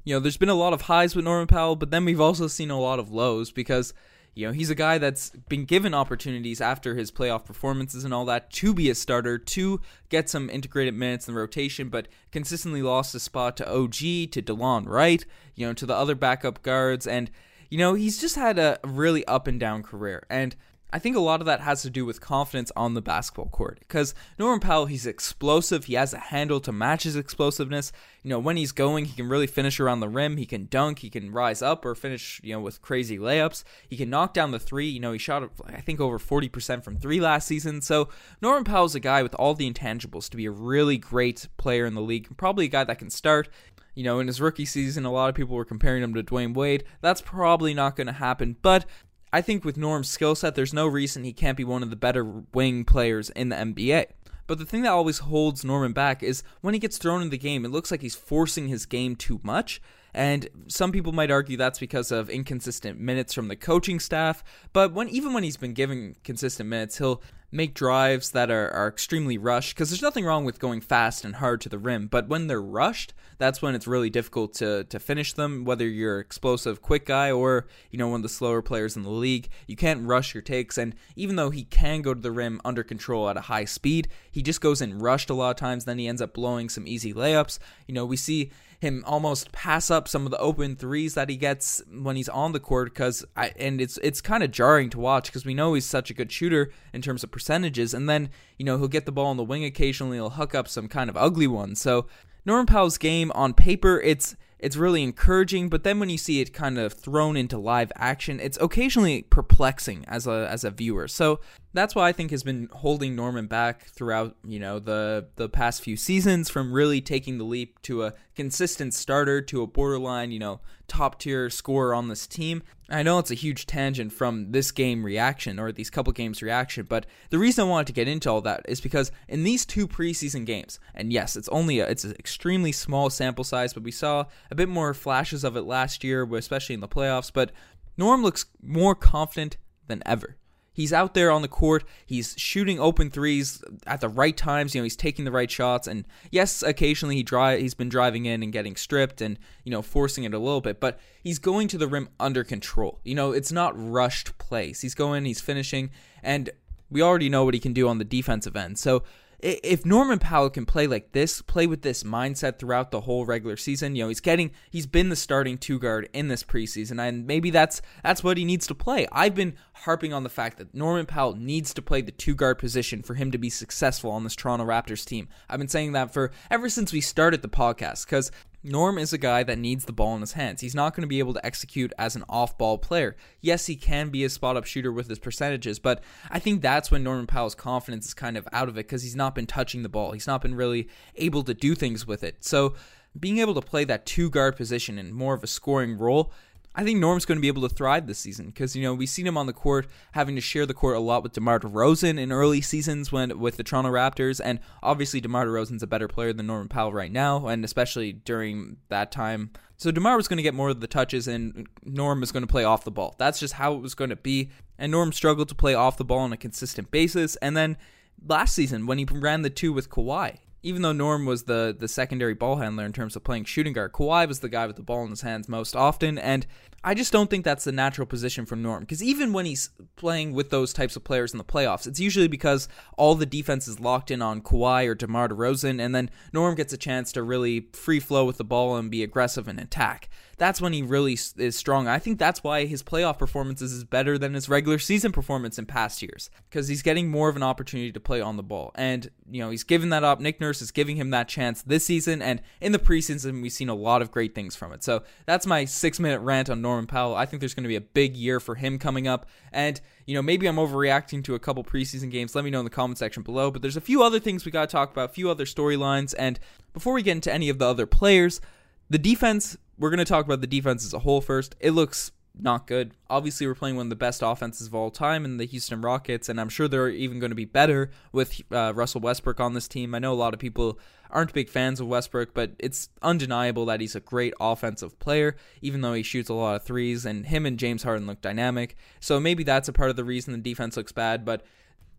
you 0.04 0.16
know, 0.16 0.20
there's 0.20 0.38
been 0.38 0.50
a 0.50 0.56
lot 0.56 0.74
of 0.74 0.84
highs 0.84 1.16
with 1.16 1.26
Norman 1.26 1.48
Powell, 1.48 1.76
but 1.76 1.92
then 1.92 2.06
we've 2.06 2.22
also 2.22 2.48
seen 2.48 2.72
a 2.72 2.80
lot 2.80 3.00
of 3.00 3.12
lows 3.12 3.52
because 3.52 3.94
you 4.34 4.48
know, 4.48 4.54
he's 4.54 4.70
a 4.70 4.76
guy 4.76 4.98
that's 4.98 5.32
been 5.50 5.66
given 5.66 5.94
opportunities 5.94 6.62
after 6.62 6.96
his 6.96 7.12
playoff 7.12 7.44
performances 7.44 8.06
and 8.06 8.14
all 8.14 8.26
that 8.26 8.50
to 8.52 8.74
be 8.74 8.90
a 8.90 8.96
starter, 8.96 9.38
to 9.38 9.82
get 10.10 10.30
some 10.30 10.50
integrated 10.50 10.94
minutes 10.94 11.28
in 11.28 11.34
the 11.34 11.40
rotation, 11.40 11.90
but 11.90 12.08
consistently 12.32 12.82
lost 12.82 13.12
his 13.12 13.24
spot 13.24 13.58
to 13.58 13.70
OG, 13.70 13.94
to 13.94 14.42
Delon 14.42 14.88
Wright, 14.88 15.26
you 15.56 15.68
know, 15.68 15.74
to 15.74 15.86
the 15.86 15.96
other 15.96 16.16
backup 16.16 16.62
guards. 16.64 17.06
And, 17.06 17.30
you 17.70 17.78
know, 17.78 17.94
he's 17.94 18.22
just 18.22 18.36
had 18.36 18.58
a 18.58 18.80
really 18.86 19.26
up 19.26 19.48
and 19.48 19.60
down 19.60 19.84
career. 19.84 20.26
And 20.30 20.56
I 20.94 21.00
think 21.00 21.16
a 21.16 21.22
lot 21.22 21.40
of 21.40 21.46
that 21.46 21.62
has 21.62 21.82
to 21.84 21.90
do 21.90 22.06
with 22.06 22.20
confidence 22.20 22.72
on 22.76 22.94
the 22.94 23.02
basketball 23.02 23.48
court. 23.48 23.80
Because 23.80 24.14
Norman 24.38 24.60
Powell, 24.60 24.88
he's 24.88 25.06
explosive. 25.06 25.86
He 25.86 25.94
has 25.94 26.14
a 26.14 26.20
handle 26.20 26.60
to 26.62 26.72
match 26.72 27.04
his 27.04 27.16
explosiveness. 27.16 27.92
You 28.24 28.30
know, 28.30 28.40
when 28.40 28.58
he's 28.58 28.72
going, 28.72 29.06
he 29.06 29.16
can 29.16 29.30
really 29.30 29.48
finish 29.48 29.80
around 29.80 30.02
the 30.02 30.10
rim. 30.10 30.38
He 30.38 30.46
can 30.46 30.68
dunk. 30.68 31.00
He 31.00 31.10
can 31.10 31.32
rise 31.32 31.62
up 31.62 31.86
or 31.86 31.96
finish, 31.96 32.42
you 32.44 32.54
know, 32.54 32.60
with 32.60 32.82
crazy 32.82 33.18
layups. 33.18 33.64
He 33.88 33.98
can 33.98 34.10
knock 34.10 34.34
down 34.34 34.52
the 34.52 34.60
three. 34.60 34.88
You 34.88 35.00
know, 35.00 35.14
he 35.14 35.20
shot, 35.20 35.50
I 35.66 35.82
think, 35.82 36.00
over 36.00 36.20
40% 36.20 36.84
from 36.84 36.98
three 36.98 37.22
last 37.22 37.48
season. 37.48 37.82
So 37.82 38.10
Norman 38.42 38.64
Powell's 38.64 38.96
a 38.96 39.00
guy 39.00 39.24
with 39.24 39.36
all 39.36 39.54
the 39.54 39.72
intangibles 39.72 40.30
to 40.30 40.38
be 40.38 40.46
a 40.46 40.52
really 40.52 40.98
great 40.98 41.48
player 41.58 41.86
in 41.86 41.96
the 41.96 42.02
league. 42.02 42.36
Probably 42.38 42.66
a 42.66 42.70
guy 42.70 42.84
that 42.84 43.00
can 43.00 43.10
start 43.10 43.50
you 43.94 44.04
know, 44.04 44.20
in 44.20 44.28
his 44.28 44.40
rookie 44.40 44.66
season, 44.66 45.06
a 45.06 45.12
lot 45.12 45.30
of 45.30 45.36
people 45.36 45.56
were 45.56 45.66
comparing 45.66 46.02
him 46.02 46.14
to 46.14 46.24
Dwyane 46.24 46.54
Wade. 46.54 46.86
That's 47.02 47.22
probably 47.22 47.74
not 47.74 47.96
going 47.96 48.08
to 48.08 48.14
happen, 48.14 48.56
but 48.62 48.86
I 49.34 49.42
think 49.42 49.64
with 49.64 49.78
Norm's 49.78 50.10
skill 50.10 50.36
set, 50.36 50.56
there's 50.56 50.74
no 50.74 50.88
reason 50.88 51.24
he 51.24 51.34
can't 51.34 51.58
be 51.58 51.64
one 51.64 51.84
of 51.84 51.90
the 51.90 51.96
better 51.96 52.24
wing 52.26 52.84
players 52.84 53.30
in 53.30 53.50
the 53.50 53.56
NBA. 53.56 54.08
But 54.48 54.60
the 54.60 54.66
thing 54.66 54.82
that 54.82 54.92
always 54.92 55.20
holds 55.20 55.64
Norman 55.64 55.94
back 55.94 56.22
is 56.22 56.44
when 56.60 56.74
he 56.74 56.80
gets 56.80 56.98
thrown 56.98 57.22
in 57.22 57.30
the 57.30 57.38
game, 57.38 57.64
it 57.64 57.72
looks 57.72 57.92
like 57.92 58.02
he's 58.02 58.16
forcing 58.16 58.68
his 58.68 58.86
game 58.86 59.16
too 59.16 59.40
much. 59.44 59.82
And 60.14 60.50
some 60.68 60.92
people 60.92 61.14
might 61.14 61.32
argue 61.32 61.56
that's 61.56 61.80
because 61.80 62.12
of 62.12 62.30
inconsistent 62.30 63.00
minutes 63.00 63.34
from 63.34 63.48
the 63.48 63.56
coaching 63.56 64.00
staff. 64.00 64.44
But 64.74 64.92
when 64.92 65.08
even 65.08 65.32
when 65.32 65.44
he's 65.44 65.56
been 65.56 65.74
given 65.74 66.18
consistent 66.26 66.68
minutes, 66.68 66.98
he'll 66.98 67.22
make 67.52 67.74
drives 67.74 68.32
that 68.32 68.50
are, 68.50 68.70
are 68.72 68.88
extremely 68.88 69.38
rushed 69.38 69.76
because 69.76 69.90
there's 69.90 70.02
nothing 70.02 70.26
wrong 70.26 70.46
with 70.46 70.60
going 70.60 70.82
fast 70.82 71.26
and 71.26 71.36
hard 71.36 71.62
to 71.62 71.70
the 71.70 71.80
rim 71.80 72.08
but 72.08 72.28
when 72.28 72.48
they're 72.48 72.62
rushed 72.62 73.14
that's 73.42 73.60
when 73.60 73.74
it's 73.74 73.88
really 73.88 74.12
difficult 74.12 74.54
to, 74.54 74.84
to 74.84 75.00
finish 75.00 75.34
them. 75.34 75.66
Whether 75.66 75.88
you're 75.88 76.20
explosive 76.20 76.84
quick 76.84 77.08
guy 77.08 77.32
or 77.32 77.66
you 77.90 77.98
know 77.98 78.08
one 78.08 78.20
of 78.20 78.24
the 78.24 78.30
slower 78.30 78.62
players 78.62 78.96
in 78.96 79.02
the 79.02 79.10
league 79.10 79.50
you 79.66 79.76
can't 79.76 80.06
rush 80.06 80.36
your 80.36 80.44
takes. 80.44 80.78
And 80.78 80.94
even 81.16 81.38
though 81.38 81.50
he 81.50 81.64
can 81.64 82.04
go 82.04 82.14
to 82.14 82.22
the 82.22 82.32
rim 82.32 82.62
under 82.64 82.84
control 82.84 83.28
at 83.30 83.38
a 83.38 83.42
high 83.42 83.66
speed 83.66 84.10
he 84.30 84.44
just 84.44 84.62
goes 84.62 84.80
in 84.80 85.00
rushed 85.00 85.32
a 85.32 85.34
lot 85.34 85.50
of 85.50 85.56
times 85.56 85.86
then 85.86 85.98
he 85.98 86.08
ends 86.08 86.22
up 86.22 86.36
blowing 86.36 86.70
some 86.70 86.86
easy 86.86 87.16
layups. 87.16 87.58
You 87.88 87.96
know 87.96 88.06
we 88.06 88.16
see 88.16 88.52
him 88.82 89.04
almost 89.06 89.52
pass 89.52 89.92
up 89.92 90.08
some 90.08 90.26
of 90.26 90.32
the 90.32 90.40
open 90.40 90.76
threes 90.76 91.14
that 91.14 91.30
he 91.30 91.38
gets 91.38 91.84
when 92.02 92.16
he's 92.16 92.28
on 92.28 92.52
the 92.52 92.60
court 92.60 92.92
because 92.92 93.24
I 93.38 93.54
and 93.56 93.80
it's 93.80 94.00
it's 94.02 94.22
kind 94.22 94.42
of 94.42 94.50
jarring 94.50 94.90
to 94.90 95.00
watch 95.00 95.28
because 95.28 95.46
we 95.46 95.54
know 95.54 95.76
he's 95.76 95.86
such 95.86 96.10
a 96.10 96.16
good 96.16 96.32
shooter 96.32 96.72
in 96.92 97.04
terms 97.04 97.24
of 97.24 97.30
percentages 97.30 97.94
and 97.94 98.10
then 98.10 98.32
you 98.58 98.66
know 98.66 98.80
he'll 98.80 98.88
get 98.88 99.06
the 99.06 99.12
ball 99.12 99.28
on 99.28 99.38
the 99.38 99.44
wing 99.44 99.64
occasionally 99.64 100.18
he'll 100.18 100.32
hook 100.32 100.56
up 100.56 100.68
some 100.68 100.88
kind 100.88 101.12
of 101.12 101.16
ugly 101.16 101.46
one. 101.46 101.76
So 101.76 102.08
Norman 102.44 102.66
Powell's 102.66 102.98
game 102.98 103.32
on 103.36 103.54
paper 103.54 104.02
it's 104.02 104.36
it's 104.62 104.78
really 104.78 105.02
encouraging, 105.02 105.70
but 105.70 105.84
then 105.84 106.00
when 106.00 106.10
you 106.10 106.20
see 106.20 106.40
it 106.40 106.54
kind 106.54 106.78
of 106.78 106.94
thrown 106.94 107.36
into 107.36 107.58
live 107.58 107.92
action, 107.96 108.40
it's 108.40 108.60
occasionally 108.62 109.24
perplexing 109.24 110.06
as 110.08 110.28
a 110.28 110.48
as 110.50 110.64
a 110.64 110.70
viewer. 110.70 111.08
So 111.08 111.40
that's 111.74 111.96
why 111.96 112.08
I 112.08 112.12
think 112.12 112.30
has 112.30 112.44
been 112.44 112.70
holding 112.72 113.16
Norman 113.16 113.48
back 113.48 113.86
throughout, 113.88 114.36
you 114.46 114.60
know, 114.60 114.78
the 114.78 115.28
the 115.36 115.50
past 115.50 115.82
few 115.82 115.98
seasons 115.98 116.48
from 116.50 116.72
really 116.72 117.02
taking 117.02 117.40
the 117.40 117.44
leap 117.44 117.82
to 117.84 118.04
a 118.04 118.14
consistent 118.36 118.94
starter 118.94 119.42
to 119.42 119.64
a 119.64 119.68
borderline, 119.68 120.32
you 120.32 120.40
know, 120.40 120.62
top 120.88 121.20
tier 121.20 121.50
scorer 121.50 121.96
on 121.96 122.08
this 122.08 122.28
team. 122.28 122.62
I 122.92 123.04
know 123.04 123.20
it's 123.20 123.32
a 123.32 123.36
huge 123.36 123.66
tangent 123.66 124.12
from 124.12 124.52
this 124.52 124.72
game 124.72 125.04
reaction 125.04 125.60
or 125.60 125.72
these 125.72 125.90
couple 125.90 126.12
games 126.14 126.42
reaction, 126.42 126.86
but 126.90 127.06
the 127.30 127.40
reason 127.40 127.66
I 127.66 127.70
wanted 127.70 127.88
to 127.88 127.94
get 127.94 128.08
into 128.08 128.30
all 128.30 128.42
that 128.42 128.66
is 128.68 128.82
because 128.82 129.12
in 129.28 129.44
these 129.44 129.66
two 129.66 129.88
preseason 129.88 130.46
games, 130.46 130.80
and 130.94 131.14
yes, 131.14 131.36
it's 131.36 131.48
only 131.50 131.80
a, 131.80 131.88
it's 131.88 132.04
an 132.04 132.16
extremely 132.20 132.72
small 132.72 133.10
sample 133.10 133.44
size, 133.44 133.74
but 133.74 133.84
we 133.84 133.92
saw 133.92 134.26
a 134.50 134.56
bit 134.56 134.70
more 134.70 134.94
flashes 134.94 135.44
of 135.44 135.56
it 135.56 135.62
last 135.62 136.04
year, 136.04 136.24
especially 136.36 136.76
in 136.76 136.82
the 136.82 136.88
playoffs, 136.88 137.32
but 137.34 137.52
Norm 137.98 138.22
looks 138.24 138.46
more 138.62 138.96
confident 138.96 139.58
than 139.88 140.04
ever. 140.06 140.38
He's 140.74 140.94
out 140.94 141.14
there 141.14 141.32
on 141.32 141.42
the 141.42 141.48
court. 141.48 141.84
He's 142.06 142.34
shooting 142.38 142.80
open 142.80 143.10
threes 143.10 143.62
at 143.86 144.00
the 144.00 144.08
right 144.08 144.36
times. 144.36 144.74
You 144.74 144.82
know, 144.82 144.84
he's 144.84 144.96
taking 144.96 145.26
the 145.26 145.32
right 145.32 145.52
shots. 145.52 145.88
And 145.88 146.06
yes, 146.32 146.64
occasionally 146.64 147.16
he 147.16 147.24
dri- 147.24 147.62
he's 147.62 147.74
been 147.74 147.90
driving 147.90 148.26
in 148.26 148.42
and 148.42 148.54
getting 148.54 148.76
stripped 148.76 149.22
and, 149.22 149.38
you 149.64 149.72
know, 149.72 149.82
forcing 149.82 150.24
it 150.24 150.34
a 150.34 150.40
little 150.40 150.62
bit. 150.62 150.80
But 150.80 151.00
he's 151.22 151.40
going 151.40 151.68
to 151.70 151.78
the 151.78 151.88
rim 151.88 152.10
under 152.20 152.44
control. 152.44 153.00
You 153.04 153.16
know, 153.16 153.32
it's 153.32 153.52
not 153.52 153.74
rushed 153.76 154.38
plays. 154.38 154.82
He's 154.82 154.96
going, 154.96 155.26
he's 155.26 155.42
finishing. 155.42 155.92
And 156.24 156.50
we 156.90 157.02
already 157.02 157.30
know 157.30 157.44
what 157.44 157.54
he 157.54 157.60
can 157.60 157.74
do 157.74 157.88
on 157.88 157.98
the 157.98 158.06
defensive 158.06 158.56
end. 158.56 158.80
So 158.80 159.04
if 159.42 159.86
Norman 159.86 160.20
Powell 160.20 160.50
can 160.50 160.66
play 160.66 160.88
like 160.88 161.12
this, 161.12 161.42
play 161.42 161.68
with 161.68 161.82
this 161.82 162.04
mindset 162.04 162.60
throughout 162.60 162.92
the 162.92 163.02
whole 163.02 163.26
regular 163.26 163.58
season, 163.58 163.96
you 163.96 164.04
know, 164.04 164.08
he's 164.08 164.20
getting 164.20 164.52
he's 164.70 164.86
been 164.86 165.10
the 165.10 165.16
starting 165.16 165.58
two 165.58 165.80
guard 165.80 166.10
in 166.14 166.28
this 166.28 166.44
preseason 166.44 167.00
and 167.02 167.26
maybe 167.26 167.50
that's 167.50 167.82
that's 168.04 168.24
what 168.24 168.38
he 168.38 168.46
needs 168.46 168.68
to 168.68 168.76
play. 168.76 169.08
I've 169.12 169.36
been 169.36 169.56
harping 169.74 170.14
on 170.14 170.24
the 170.24 170.30
fact 170.30 170.58
that 170.58 170.74
Norman 170.76 171.06
Powell 171.06 171.36
needs 171.36 171.74
to 171.74 171.82
play 171.82 172.02
the 172.02 172.12
two 172.12 172.36
guard 172.36 172.60
position 172.60 173.02
for 173.02 173.16
him 173.16 173.32
to 173.32 173.38
be 173.38 173.50
successful 173.50 174.12
on 174.12 174.24
this 174.24 174.36
Toronto 174.36 174.66
Raptors 174.66 175.06
team. 175.06 175.28
I've 175.50 175.60
been 175.60 175.68
saying 175.68 175.94
that 175.94 176.14
for 176.14 176.32
ever 176.50 176.70
since 176.70 176.94
we 176.94 177.02
started 177.02 177.42
the 177.42 177.50
podcast 177.50 178.08
cuz 178.08 178.32
Norm 178.64 178.98
is 178.98 179.12
a 179.12 179.18
guy 179.18 179.44
that 179.44 179.58
needs 179.58 179.86
the 179.86 179.94
ball 179.94 180.14
in 180.14 180.22
his 180.22 180.34
hands. 180.34 180.62
He's 180.62 180.76
not 180.76 180.96
going 180.96 181.02
to 181.02 181.08
be 181.08 181.20
able 181.20 181.34
to 181.34 181.46
execute 181.46 181.92
as 181.98 182.16
an 182.16 182.24
off 182.30 182.58
ball 182.58 182.78
player. 182.78 183.16
Yes, 183.40 183.66
he 183.66 183.76
can 183.76 184.10
be 184.10 184.24
a 184.24 184.30
spot 184.30 184.56
up 184.56 184.66
shooter 184.66 184.92
with 184.92 185.10
his 185.10 185.20
percentages, 185.20 185.80
but 185.80 186.04
I 186.30 186.38
think 186.38 186.62
that's 186.62 186.92
when 186.92 187.04
Norman 187.04 187.26
Powell's 187.26 187.56
confidence 187.56 188.06
is 188.06 188.14
kind 188.14 188.38
of 188.38 188.48
out 188.54 188.70
of 188.70 188.76
it 188.76 188.88
because 188.88 189.02
he's 189.04 189.16
not 189.16 189.34
been 189.34 189.48
touching 189.48 189.82
the 189.82 189.90
ball. 189.90 190.12
He's 190.12 190.28
not 190.28 190.42
been 190.42 190.56
really 190.56 190.88
able 191.16 191.44
to 191.44 191.54
do 191.54 191.74
things 191.74 192.06
with 192.06 192.24
it. 192.24 192.44
So, 192.44 192.76
being 193.20 193.40
able 193.40 193.54
to 193.56 193.62
play 193.62 193.84
that 193.84 194.06
two 194.06 194.30
guard 194.30 194.56
position 194.56 194.98
in 194.98 195.12
more 195.12 195.34
of 195.34 195.44
a 195.44 195.48
scoring 195.48 195.98
role 195.98 196.32
I 196.74 196.86
think 196.86 197.00
Norm's 197.00 197.26
going 197.26 197.38
to 197.38 197.42
be 197.42 197.50
able 197.50 197.68
to 197.68 197.74
thrive 197.74 198.08
this 198.08 198.20
season 198.20 198.48
because 198.48 198.76
you 198.76 198.84
know 198.84 198.94
we've 198.94 199.10
seen 199.10 199.28
him 199.28 199.38
on 199.38 199.46
the 199.46 199.54
court 199.54 199.88
having 200.14 200.36
to 200.36 200.42
share 200.42 200.66
the 200.66 200.74
court 200.74 200.96
a 200.96 201.02
lot 201.02 201.22
with 201.22 201.34
DeMar 201.34 201.60
DeRozan 201.60 202.18
in 202.18 202.32
early 202.32 202.62
seasons 202.62 203.12
when 203.12 203.38
with 203.40 203.58
the 203.58 203.64
Toronto 203.64 203.92
Raptors, 203.92 204.40
and 204.44 204.60
obviously 204.82 205.20
DeMar 205.20 205.46
DeRozan's 205.46 205.84
a 205.84 205.88
better 205.88 206.08
player 206.08 206.32
than 206.32 206.48
Norman 206.48 206.70
Powell 206.70 206.94
right 206.94 207.12
now, 207.12 207.48
and 207.48 207.66
especially 207.66 208.14
during 208.14 208.78
that 208.88 209.12
time. 209.12 209.52
So 209.76 209.92
DeMar 209.92 210.16
was 210.16 210.30
going 210.30 210.38
to 210.38 210.44
get 210.44 210.54
more 210.54 210.70
of 210.70 210.80
the 210.80 210.88
touches, 210.88 211.28
and 211.28 211.68
Norm 211.84 212.22
was 212.22 212.32
going 212.32 212.44
to 212.44 212.48
play 212.48 212.64
off 212.64 212.86
the 212.86 212.92
ball. 212.92 213.16
That's 213.18 213.40
just 213.40 213.56
how 213.56 213.74
it 213.74 213.82
was 213.82 213.96
going 213.96 214.12
to 214.12 214.16
be. 214.16 214.52
And 214.78 214.92
Norm 214.92 215.12
struggled 215.12 215.50
to 215.50 215.56
play 215.56 215.74
off 215.74 215.98
the 215.98 216.06
ball 216.06 216.20
on 216.20 216.32
a 216.32 216.38
consistent 216.38 216.90
basis, 216.90 217.36
and 217.38 217.58
then 217.58 217.78
last 218.26 218.56
season 218.56 218.86
when 218.86 218.98
he 218.98 219.06
ran 219.06 219.42
the 219.42 219.50
two 219.50 219.74
with 219.74 219.90
Kawhi, 219.90 220.38
even 220.64 220.82
though 220.82 220.92
Norm 220.92 221.26
was 221.26 221.44
the 221.44 221.76
the 221.78 221.88
secondary 221.88 222.34
ball 222.34 222.58
handler 222.58 222.86
in 222.86 222.94
terms 222.94 223.16
of 223.16 223.24
playing 223.24 223.46
shooting 223.46 223.74
guard, 223.74 223.94
Kawhi 223.94 224.28
was 224.28 224.40
the 224.40 224.50
guy 224.50 224.68
with 224.68 224.76
the 224.76 224.84
ball 224.84 225.04
in 225.04 225.10
his 225.10 225.22
hands 225.22 225.50
most 225.50 225.76
often, 225.76 226.18
and 226.18 226.46
I 226.84 226.94
just 226.94 227.12
don't 227.12 227.30
think 227.30 227.46
that's 227.46 227.64
the 227.64 227.72
natural 227.72 228.08
position 228.08 228.46
for 228.46 228.56
Norm. 228.56 228.82
Because 228.82 229.04
even 229.04 229.34
when 229.34 229.46
he's 229.46 229.70
playing 229.96 230.34
with 230.34 230.50
those 230.50 230.74
types 230.74 230.96
of 230.96 231.04
players 231.04 231.32
in 231.32 231.38
the 231.38 231.44
playoffs, 231.44 231.88
it's 231.88 232.00
usually 232.00 232.28
because 232.28 232.68
all 232.98 233.16
the 233.16 233.26
defense 233.26 233.68
is 233.68 233.80
locked 233.80 234.12
in 234.12 234.22
on 234.22 234.42
Kawhi 234.42 234.88
or 234.88 234.96
DeMar 234.96 235.30
DeRozan, 235.30 235.80
and 235.80 235.94
then 235.94 236.10
Norm 236.34 236.56
gets 236.56 236.74
a 236.74 236.78
chance 236.78 237.12
to 237.14 237.24
really 237.24 237.68
free 237.74 238.00
flow 238.00 238.26
with 238.26 238.38
the 238.38 238.44
ball 238.44 238.76
and 238.78 238.90
be 238.90 239.04
aggressive 239.04 239.48
and 239.48 239.60
attack 239.60 240.10
that's 240.42 240.60
when 240.60 240.74
he 240.74 240.82
really 240.82 241.20
is 241.38 241.56
strong. 241.56 241.88
I 241.88 242.00
think 242.00 242.18
that's 242.18 242.44
why 242.44 242.66
his 242.66 242.82
playoff 242.82 243.20
performances 243.20 243.72
is 243.72 243.84
better 243.84 244.18
than 244.18 244.34
his 244.34 244.50
regular 244.50 244.80
season 244.80 245.12
performance 245.12 245.60
in 245.60 245.68
past 245.68 246.02
years 246.02 246.32
because 246.50 246.68
he's 246.68 246.82
getting 246.82 247.12
more 247.12 247.30
of 247.30 247.36
an 247.36 247.44
opportunity 247.44 247.92
to 247.92 248.00
play 248.00 248.22
on 248.22 248.38
the 248.38 248.44
ball. 248.44 248.72
And, 248.74 249.12
you 249.30 249.44
know, 249.44 249.52
he's 249.52 249.64
given 249.64 249.90
that 249.90 250.04
up. 250.04 250.20
Nick 250.20 250.42
Nurse 250.42 250.60
is 250.60 250.72
giving 250.72 250.96
him 250.96 251.12
that 251.12 251.28
chance 251.28 251.62
this 251.62 251.86
season. 251.86 252.24
And 252.24 252.42
in 252.60 252.72
the 252.72 252.80
preseason, 252.80 253.44
we've 253.44 253.52
seen 253.52 253.70
a 253.70 253.76
lot 253.76 254.02
of 254.02 254.10
great 254.10 254.34
things 254.34 254.56
from 254.56 254.74
it. 254.74 254.84
So 254.84 255.04
that's 255.28 255.46
my 255.46 255.64
six 255.66 256.00
minute 256.00 256.22
rant 256.22 256.50
on 256.50 256.60
Norman 256.72 256.88
Powell. 256.88 257.16
I 257.16 257.26
think 257.26 257.40
there's 257.40 257.54
going 257.54 257.64
to 257.64 257.70
be 257.70 257.76
a 257.76 257.82
big 257.82 258.16
year 258.16 258.40
for 258.40 258.56
him 258.56 258.80
coming 258.80 259.08
up. 259.08 259.28
And, 259.52 259.80
you 260.06 260.16
know, 260.16 260.22
maybe 260.22 260.48
I'm 260.48 260.56
overreacting 260.56 261.24
to 261.26 261.36
a 261.36 261.40
couple 261.40 261.64
preseason 261.64 262.10
games. 262.10 262.34
Let 262.34 262.44
me 262.44 262.50
know 262.50 262.60
in 262.60 262.66
the 262.66 262.72
comment 262.72 262.98
section 262.98 263.24
below. 263.24 263.52
But 263.52 263.62
there's 263.62 263.78
a 263.78 263.82
few 263.82 264.04
other 264.04 264.20
things 264.20 264.46
we 264.46 264.52
got 264.52 264.70
to 264.70 264.72
talk 264.72 264.92
about, 264.92 265.12
a 265.12 265.14
few 265.14 265.30
other 265.30 265.46
storylines. 265.46 266.16
And 266.18 266.40
before 266.74 266.94
we 266.94 267.04
get 267.04 267.12
into 267.12 267.34
any 267.34 267.50
of 267.50 267.60
the 267.60 267.68
other 267.68 267.86
players, 267.86 268.42
the 268.90 268.98
defense 268.98 269.58
we're 269.82 269.90
going 269.90 269.98
to 269.98 270.06
talk 270.06 270.26
about 270.26 270.42
the 270.42 270.48
defense 270.48 270.86
as 270.86 270.94
a 270.94 271.00
whole 271.00 271.22
first. 271.22 271.56
It 271.60 271.72
looks 271.72 272.12
not 272.40 272.68
good. 272.68 272.94
Obviously, 273.10 273.48
we're 273.48 273.56
playing 273.56 273.78
one 273.78 273.88
of 273.88 273.90
the 273.90 273.96
best 273.96 274.22
offenses 274.24 274.68
of 274.68 274.76
all 274.76 274.92
time 274.92 275.26
in 275.26 275.38
the 275.38 275.46
Houston 275.46 275.82
Rockets, 275.82 276.30
and 276.30 276.40
I'm 276.40 276.50
sure 276.50 276.68
they're 276.68 276.88
even 276.90 277.20
going 277.20 277.32
to 277.32 277.36
be 277.36 277.46
better 277.46 277.90
with 278.12 278.40
uh, 278.52 278.74
Russell 278.76 279.02
Westbrook 279.02 279.40
on 279.40 279.54
this 279.54 279.68
team. 279.68 279.96
I 279.96 280.00
know 280.00 280.14
a 280.14 280.16
lot 280.16 280.36
of 280.36 280.40
people 280.40 280.80
aren't 281.12 281.34
big 281.34 281.50
fans 281.50 281.80
of 281.80 281.88
Westbrook, 281.88 282.34
but 282.34 282.52
it's 282.60 282.90
undeniable 283.02 283.66
that 283.66 283.82
he's 283.82 283.96
a 283.96 284.00
great 284.00 284.34
offensive 284.40 284.98
player, 285.00 285.36
even 285.62 285.82
though 285.82 285.94
he 285.94 286.04
shoots 286.04 286.30
a 286.30 286.34
lot 286.34 286.56
of 286.56 286.64
threes, 286.64 287.06
and 287.06 287.26
him 287.26 287.46
and 287.46 287.60
James 287.60 287.84
Harden 287.84 288.08
look 288.08 288.22
dynamic. 288.22 288.76
So 289.00 289.20
maybe 289.20 289.44
that's 289.44 289.68
a 289.68 289.74
part 289.74 289.90
of 289.90 289.96
the 289.96 290.04
reason 290.04 290.34
the 290.34 290.40
defense 290.40 290.78
looks 290.78 290.92
bad, 290.92 291.26
but 291.26 291.44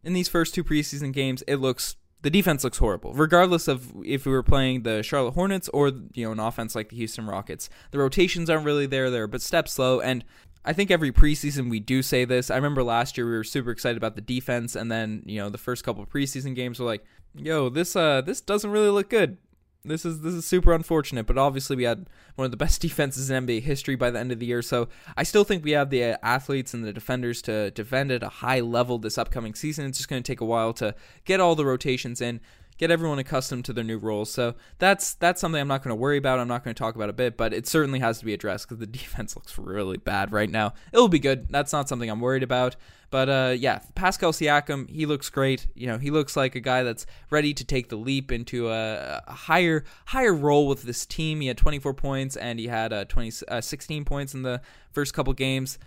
in 0.05 0.12
these 0.12 0.29
first 0.29 0.55
two 0.55 0.64
preseason 0.64 1.12
games, 1.12 1.43
it 1.47 1.56
looks 1.56 1.97
the 2.23 2.31
defense 2.31 2.62
looks 2.62 2.79
horrible, 2.79 3.12
regardless 3.12 3.67
of 3.67 3.93
if 4.05 4.26
we 4.26 4.32
were 4.32 4.44
playing 4.44 4.85
the 4.85 5.03
Charlotte 5.03 5.35
Hornets 5.35 5.69
or 5.70 5.88
you 6.14 6.25
know 6.25 6.32
an 6.32 6.38
offense 6.38 6.75
like 6.75 6.88
the 6.88 6.97
Houston 6.97 7.26
Rockets. 7.26 7.69
The 7.91 7.99
rotations 7.99 8.49
aren't 8.49 8.64
really 8.64 8.87
there; 8.87 9.11
they're 9.11 9.26
but 9.26 9.43
step 9.43 9.69
slow. 9.69 10.00
And 10.00 10.25
I 10.64 10.73
think 10.73 10.91
every 10.91 11.11
preseason 11.11 11.70
we 11.70 11.81
do 11.81 12.03
say 12.03 12.25
this. 12.25 12.50
I 12.50 12.56
remember 12.56 12.82
last 12.82 13.17
year 13.17 13.26
we 13.26 13.32
were 13.32 13.44
super 13.44 13.70
excited 13.70 13.97
about 13.97 14.14
the 14.14 14.20
defense, 14.20 14.76
and 14.76 14.91
then 14.91 15.23
you 15.26 15.41
know 15.41 15.49
the 15.49 15.59
first 15.59 15.85
couple 15.85 16.05
preseason 16.06 16.55
games 16.55 16.79
were 16.79 16.87
like, 16.87 17.05
"Yo, 17.35 17.69
this 17.69 17.97
uh 17.97 18.20
this 18.20 18.41
doesn't 18.41 18.70
really 18.70 18.91
look 18.91 19.11
good." 19.11 19.38
This 19.85 20.05
is 20.05 20.20
this 20.20 20.35
is 20.35 20.47
super 20.47 20.73
unfortunate, 20.73 21.26
but 21.26 21.37
obviously 21.37 21.75
we 21.75 21.82
had 21.82 22.09
one 22.37 22.44
of 22.44 22.53
the 22.53 22.56
best 22.64 22.81
defenses 22.81 23.31
in 23.31 23.47
NBA 23.47 23.62
history 23.62 23.97
by 23.97 24.11
the 24.11 24.20
end 24.20 24.31
of 24.31 24.38
the 24.38 24.47
year. 24.47 24.62
So 24.62 24.88
I 25.17 25.25
still 25.25 25.43
think 25.43 25.64
we 25.64 25.73
have 25.73 25.91
the 25.91 26.05
uh, 26.05 26.17
athletes 26.23 26.75
and 26.75 26.85
the 26.85 26.93
defenders 26.93 27.43
to 27.43 27.73
defend 27.73 28.12
at 28.12 28.23
a 28.23 28.29
high 28.29 28.61
level 28.61 28.99
this 28.99 29.19
upcoming 29.19 29.55
season. 29.55 29.87
It's 29.87 29.99
just 29.99 30.09
going 30.09 30.23
to 30.23 30.26
take 30.26 30.41
a 30.41 30.44
while 30.44 30.73
to 30.75 30.94
get 31.25 31.41
all 31.41 31.56
the 31.56 31.67
rotations 31.67 32.20
in 32.20 32.41
get 32.82 32.90
everyone 32.90 33.20
accustomed 33.20 33.64
to 33.64 33.73
their 33.73 33.84
new 33.84 33.96
roles. 33.96 34.29
So 34.29 34.56
that's 34.81 35.14
that's 35.14 35.40
something 35.40 35.61
I'm 35.61 35.69
not 35.69 35.84
going 35.84 35.90
to 35.90 36.00
worry 36.00 36.17
about. 36.17 36.40
I'm 36.40 36.49
not 36.49 36.64
going 36.64 36.75
to 36.75 36.79
talk 36.79 36.96
about 36.96 37.08
a 37.08 37.12
bit, 37.12 37.37
but 37.37 37.55
it 37.55 37.69
certainly 37.69 38.00
has 38.00 38.19
to 38.19 38.25
be 38.25 38.34
addressed 38.34 38.69
because 38.69 38.81
the 38.81 38.87
defense 38.99 39.37
looks 39.37 39.56
really 39.56 39.99
bad 39.99 40.32
right 40.32 40.50
now. 40.50 40.75
It'll 40.93 41.06
be 41.06 41.20
good. 41.20 41.46
That's 41.49 41.73
not 41.73 41.88
something 41.88 42.11
I'm 42.11 42.19
worried 42.19 42.43
about. 42.43 42.75
But 43.08 43.29
uh, 43.29 43.55
yeah, 43.56 43.82
Pascal 43.94 44.32
Siakam, 44.32 44.90
he 44.90 45.06
looks 45.06 45.31
great. 45.31 45.69
You 45.76 45.87
know, 45.87 45.99
he 45.99 46.11
looks 46.11 46.37
like 46.37 46.56
a 46.56 46.61
guy 46.61 46.82
that's 46.82 47.06
ready 47.31 47.55
to 47.55 47.64
take 47.64 47.88
the 47.88 47.94
leap 47.94 48.32
into 48.32 48.69
a, 48.69 49.23
a 49.28 49.32
higher 49.32 49.85
higher 50.06 50.35
role 50.35 50.67
with 50.67 50.82
this 50.82 51.06
team. 51.06 51.40
He 51.40 51.46
had 51.46 51.58
24 51.58 51.94
points 51.94 52.37
and 52.37 52.58
he 52.58 52.67
had 52.67 52.93
uh, 52.93 53.05
20, 53.05 53.46
uh, 53.46 53.61
16 53.61 54.05
points 54.05 54.35
in 54.35 54.43
the 54.43 54.61
first 54.90 55.14
couple 55.14 55.32
games 55.35 55.78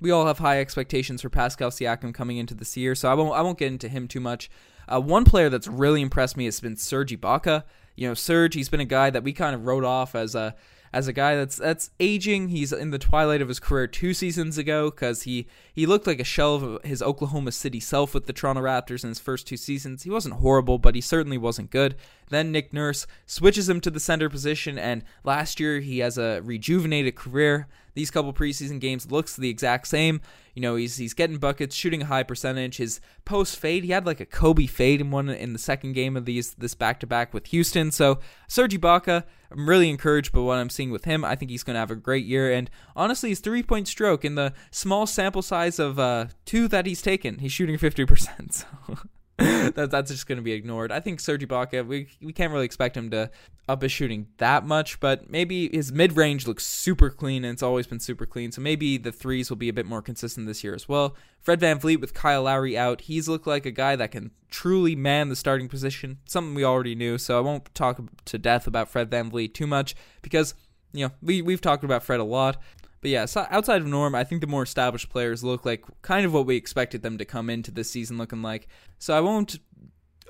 we 0.00 0.10
all 0.10 0.26
have 0.26 0.38
high 0.38 0.60
expectations 0.60 1.20
for 1.20 1.28
Pascal 1.28 1.70
Siakam 1.70 2.14
coming 2.14 2.38
into 2.38 2.54
this 2.54 2.76
year, 2.76 2.94
so 2.94 3.10
I 3.10 3.14
won't 3.14 3.34
I 3.34 3.42
won't 3.42 3.58
get 3.58 3.70
into 3.70 3.88
him 3.88 4.08
too 4.08 4.20
much. 4.20 4.50
Uh, 4.90 5.00
one 5.00 5.24
player 5.24 5.48
that's 5.48 5.68
really 5.68 6.00
impressed 6.00 6.36
me 6.36 6.46
has 6.46 6.60
been 6.60 6.76
Serge 6.76 7.18
Ibaka. 7.18 7.64
You 7.96 8.08
know, 8.08 8.14
Serge, 8.14 8.54
he's 8.54 8.68
been 8.68 8.80
a 8.80 8.84
guy 8.84 9.10
that 9.10 9.22
we 9.22 9.32
kind 9.32 9.54
of 9.54 9.66
wrote 9.66 9.84
off 9.84 10.14
as 10.14 10.34
a 10.34 10.54
as 10.92 11.06
a 11.06 11.12
guy 11.12 11.36
that's 11.36 11.56
that's 11.56 11.90
aging. 12.00 12.48
He's 12.48 12.72
in 12.72 12.90
the 12.90 12.98
twilight 12.98 13.40
of 13.40 13.48
his 13.48 13.60
career 13.60 13.86
two 13.86 14.12
seasons 14.12 14.58
ago 14.58 14.90
because 14.90 15.22
he 15.22 15.46
he 15.72 15.86
looked 15.86 16.06
like 16.06 16.20
a 16.20 16.24
shell 16.24 16.54
of 16.56 16.84
his 16.84 17.02
Oklahoma 17.02 17.52
City 17.52 17.80
self 17.80 18.14
with 18.14 18.26
the 18.26 18.32
Toronto 18.32 18.62
Raptors 18.62 19.04
in 19.04 19.10
his 19.10 19.20
first 19.20 19.46
two 19.46 19.56
seasons. 19.56 20.02
He 20.02 20.10
wasn't 20.10 20.36
horrible, 20.36 20.78
but 20.78 20.94
he 20.94 21.00
certainly 21.00 21.38
wasn't 21.38 21.70
good. 21.70 21.96
Then 22.28 22.52
Nick 22.52 22.72
Nurse 22.72 23.06
switches 23.26 23.68
him 23.68 23.80
to 23.82 23.90
the 23.90 24.00
center 24.00 24.28
position, 24.28 24.78
and 24.78 25.04
last 25.24 25.60
year 25.60 25.80
he 25.80 25.98
has 25.98 26.18
a 26.18 26.40
rejuvenated 26.42 27.14
career. 27.14 27.68
These 27.94 28.10
couple 28.10 28.32
preseason 28.32 28.80
games 28.80 29.10
looks 29.10 29.36
the 29.36 29.48
exact 29.48 29.88
same. 29.88 30.20
You 30.54 30.62
know, 30.62 30.76
he's 30.76 30.96
he's 30.96 31.14
getting 31.14 31.38
buckets, 31.38 31.74
shooting 31.74 32.02
a 32.02 32.06
high 32.06 32.22
percentage. 32.22 32.76
His 32.78 33.00
post 33.24 33.58
fade, 33.58 33.84
he 33.84 33.90
had 33.90 34.06
like 34.06 34.20
a 34.20 34.26
Kobe 34.26 34.66
fade 34.66 35.00
in 35.00 35.10
one 35.10 35.28
in 35.28 35.52
the 35.52 35.58
second 35.58 35.92
game 35.92 36.16
of 36.16 36.24
these 36.24 36.54
this 36.54 36.74
back 36.74 37.00
to 37.00 37.06
back 37.06 37.32
with 37.32 37.46
Houston. 37.46 37.90
So 37.90 38.18
Serge 38.48 38.78
Ibaka, 38.78 39.24
I'm 39.50 39.68
really 39.68 39.90
encouraged 39.90 40.32
by 40.32 40.40
what 40.40 40.58
I'm 40.58 40.70
seeing 40.70 40.90
with 40.90 41.04
him. 41.04 41.24
I 41.24 41.36
think 41.36 41.50
he's 41.50 41.62
going 41.62 41.74
to 41.74 41.80
have 41.80 41.90
a 41.90 41.96
great 41.96 42.26
year. 42.26 42.52
And 42.52 42.70
honestly, 42.94 43.30
his 43.30 43.40
three 43.40 43.62
point 43.62 43.88
stroke 43.88 44.24
in 44.24 44.34
the 44.34 44.52
small 44.70 45.06
sample 45.06 45.42
size 45.42 45.78
of 45.78 45.98
uh, 45.98 46.26
two 46.44 46.68
that 46.68 46.86
he's 46.86 47.02
taken, 47.02 47.38
he's 47.38 47.52
shooting 47.52 47.78
50%. 47.78 48.64
So 48.90 48.98
that, 49.74 49.90
that's 49.90 50.10
just 50.10 50.26
going 50.26 50.36
to 50.36 50.42
be 50.42 50.52
ignored. 50.52 50.92
I 50.92 51.00
think 51.00 51.18
Serge 51.18 51.46
Ibaka, 51.46 51.86
we, 51.86 52.08
we 52.20 52.30
can't 52.32 52.52
really 52.52 52.66
expect 52.66 52.94
him 52.94 53.10
to 53.10 53.30
up 53.68 53.80
his 53.80 53.90
shooting 53.90 54.26
that 54.36 54.66
much, 54.66 55.00
but 55.00 55.30
maybe 55.30 55.70
his 55.72 55.92
mid 55.92 56.14
range 56.14 56.46
looks 56.46 56.66
super 56.66 57.08
clean 57.08 57.44
and 57.44 57.54
it's 57.54 57.62
always 57.62 57.86
been 57.86 58.00
super 58.00 58.26
clean. 58.26 58.52
So 58.52 58.60
maybe 58.60 58.98
the 58.98 59.12
threes 59.12 59.48
will 59.48 59.56
be 59.56 59.70
a 59.70 59.72
bit 59.72 59.86
more 59.86 60.02
consistent 60.02 60.46
this 60.46 60.62
year 60.62 60.74
as 60.74 60.88
well. 60.88 61.16
Fred 61.40 61.60
VanVleet 61.60 62.00
with 62.00 62.12
Kyle 62.12 62.42
Lowry 62.42 62.76
out, 62.76 63.02
he's 63.02 63.28
looked 63.28 63.46
like 63.46 63.64
a 63.64 63.70
guy 63.70 63.96
that 63.96 64.10
can 64.10 64.30
truly 64.50 64.94
man 64.94 65.30
the 65.30 65.36
starting 65.36 65.68
position, 65.68 66.18
something 66.26 66.54
we 66.54 66.64
already 66.64 66.94
knew. 66.94 67.16
So 67.16 67.38
I 67.38 67.40
won't 67.40 67.74
talk 67.74 67.98
to 68.26 68.38
death 68.38 68.66
about 68.66 68.88
Fred 68.88 69.08
VanVleet 69.08 69.54
too 69.54 69.66
much 69.66 69.94
because 70.20 70.54
you 70.92 71.06
know, 71.06 71.12
we, 71.22 71.40
we've 71.40 71.60
talked 71.60 71.84
about 71.84 72.02
Fred 72.02 72.20
a 72.20 72.24
lot. 72.24 72.60
But 73.00 73.10
yeah, 73.10 73.24
so 73.24 73.46
outside 73.50 73.80
of 73.80 73.86
Norm, 73.86 74.14
I 74.14 74.24
think 74.24 74.40
the 74.40 74.46
more 74.46 74.62
established 74.62 75.08
players 75.08 75.42
look 75.42 75.64
like 75.64 75.84
kind 76.02 76.26
of 76.26 76.34
what 76.34 76.46
we 76.46 76.56
expected 76.56 77.02
them 77.02 77.16
to 77.18 77.24
come 77.24 77.48
into 77.48 77.70
this 77.70 77.90
season 77.90 78.18
looking 78.18 78.42
like. 78.42 78.68
So 78.98 79.16
I 79.16 79.20
won't 79.20 79.58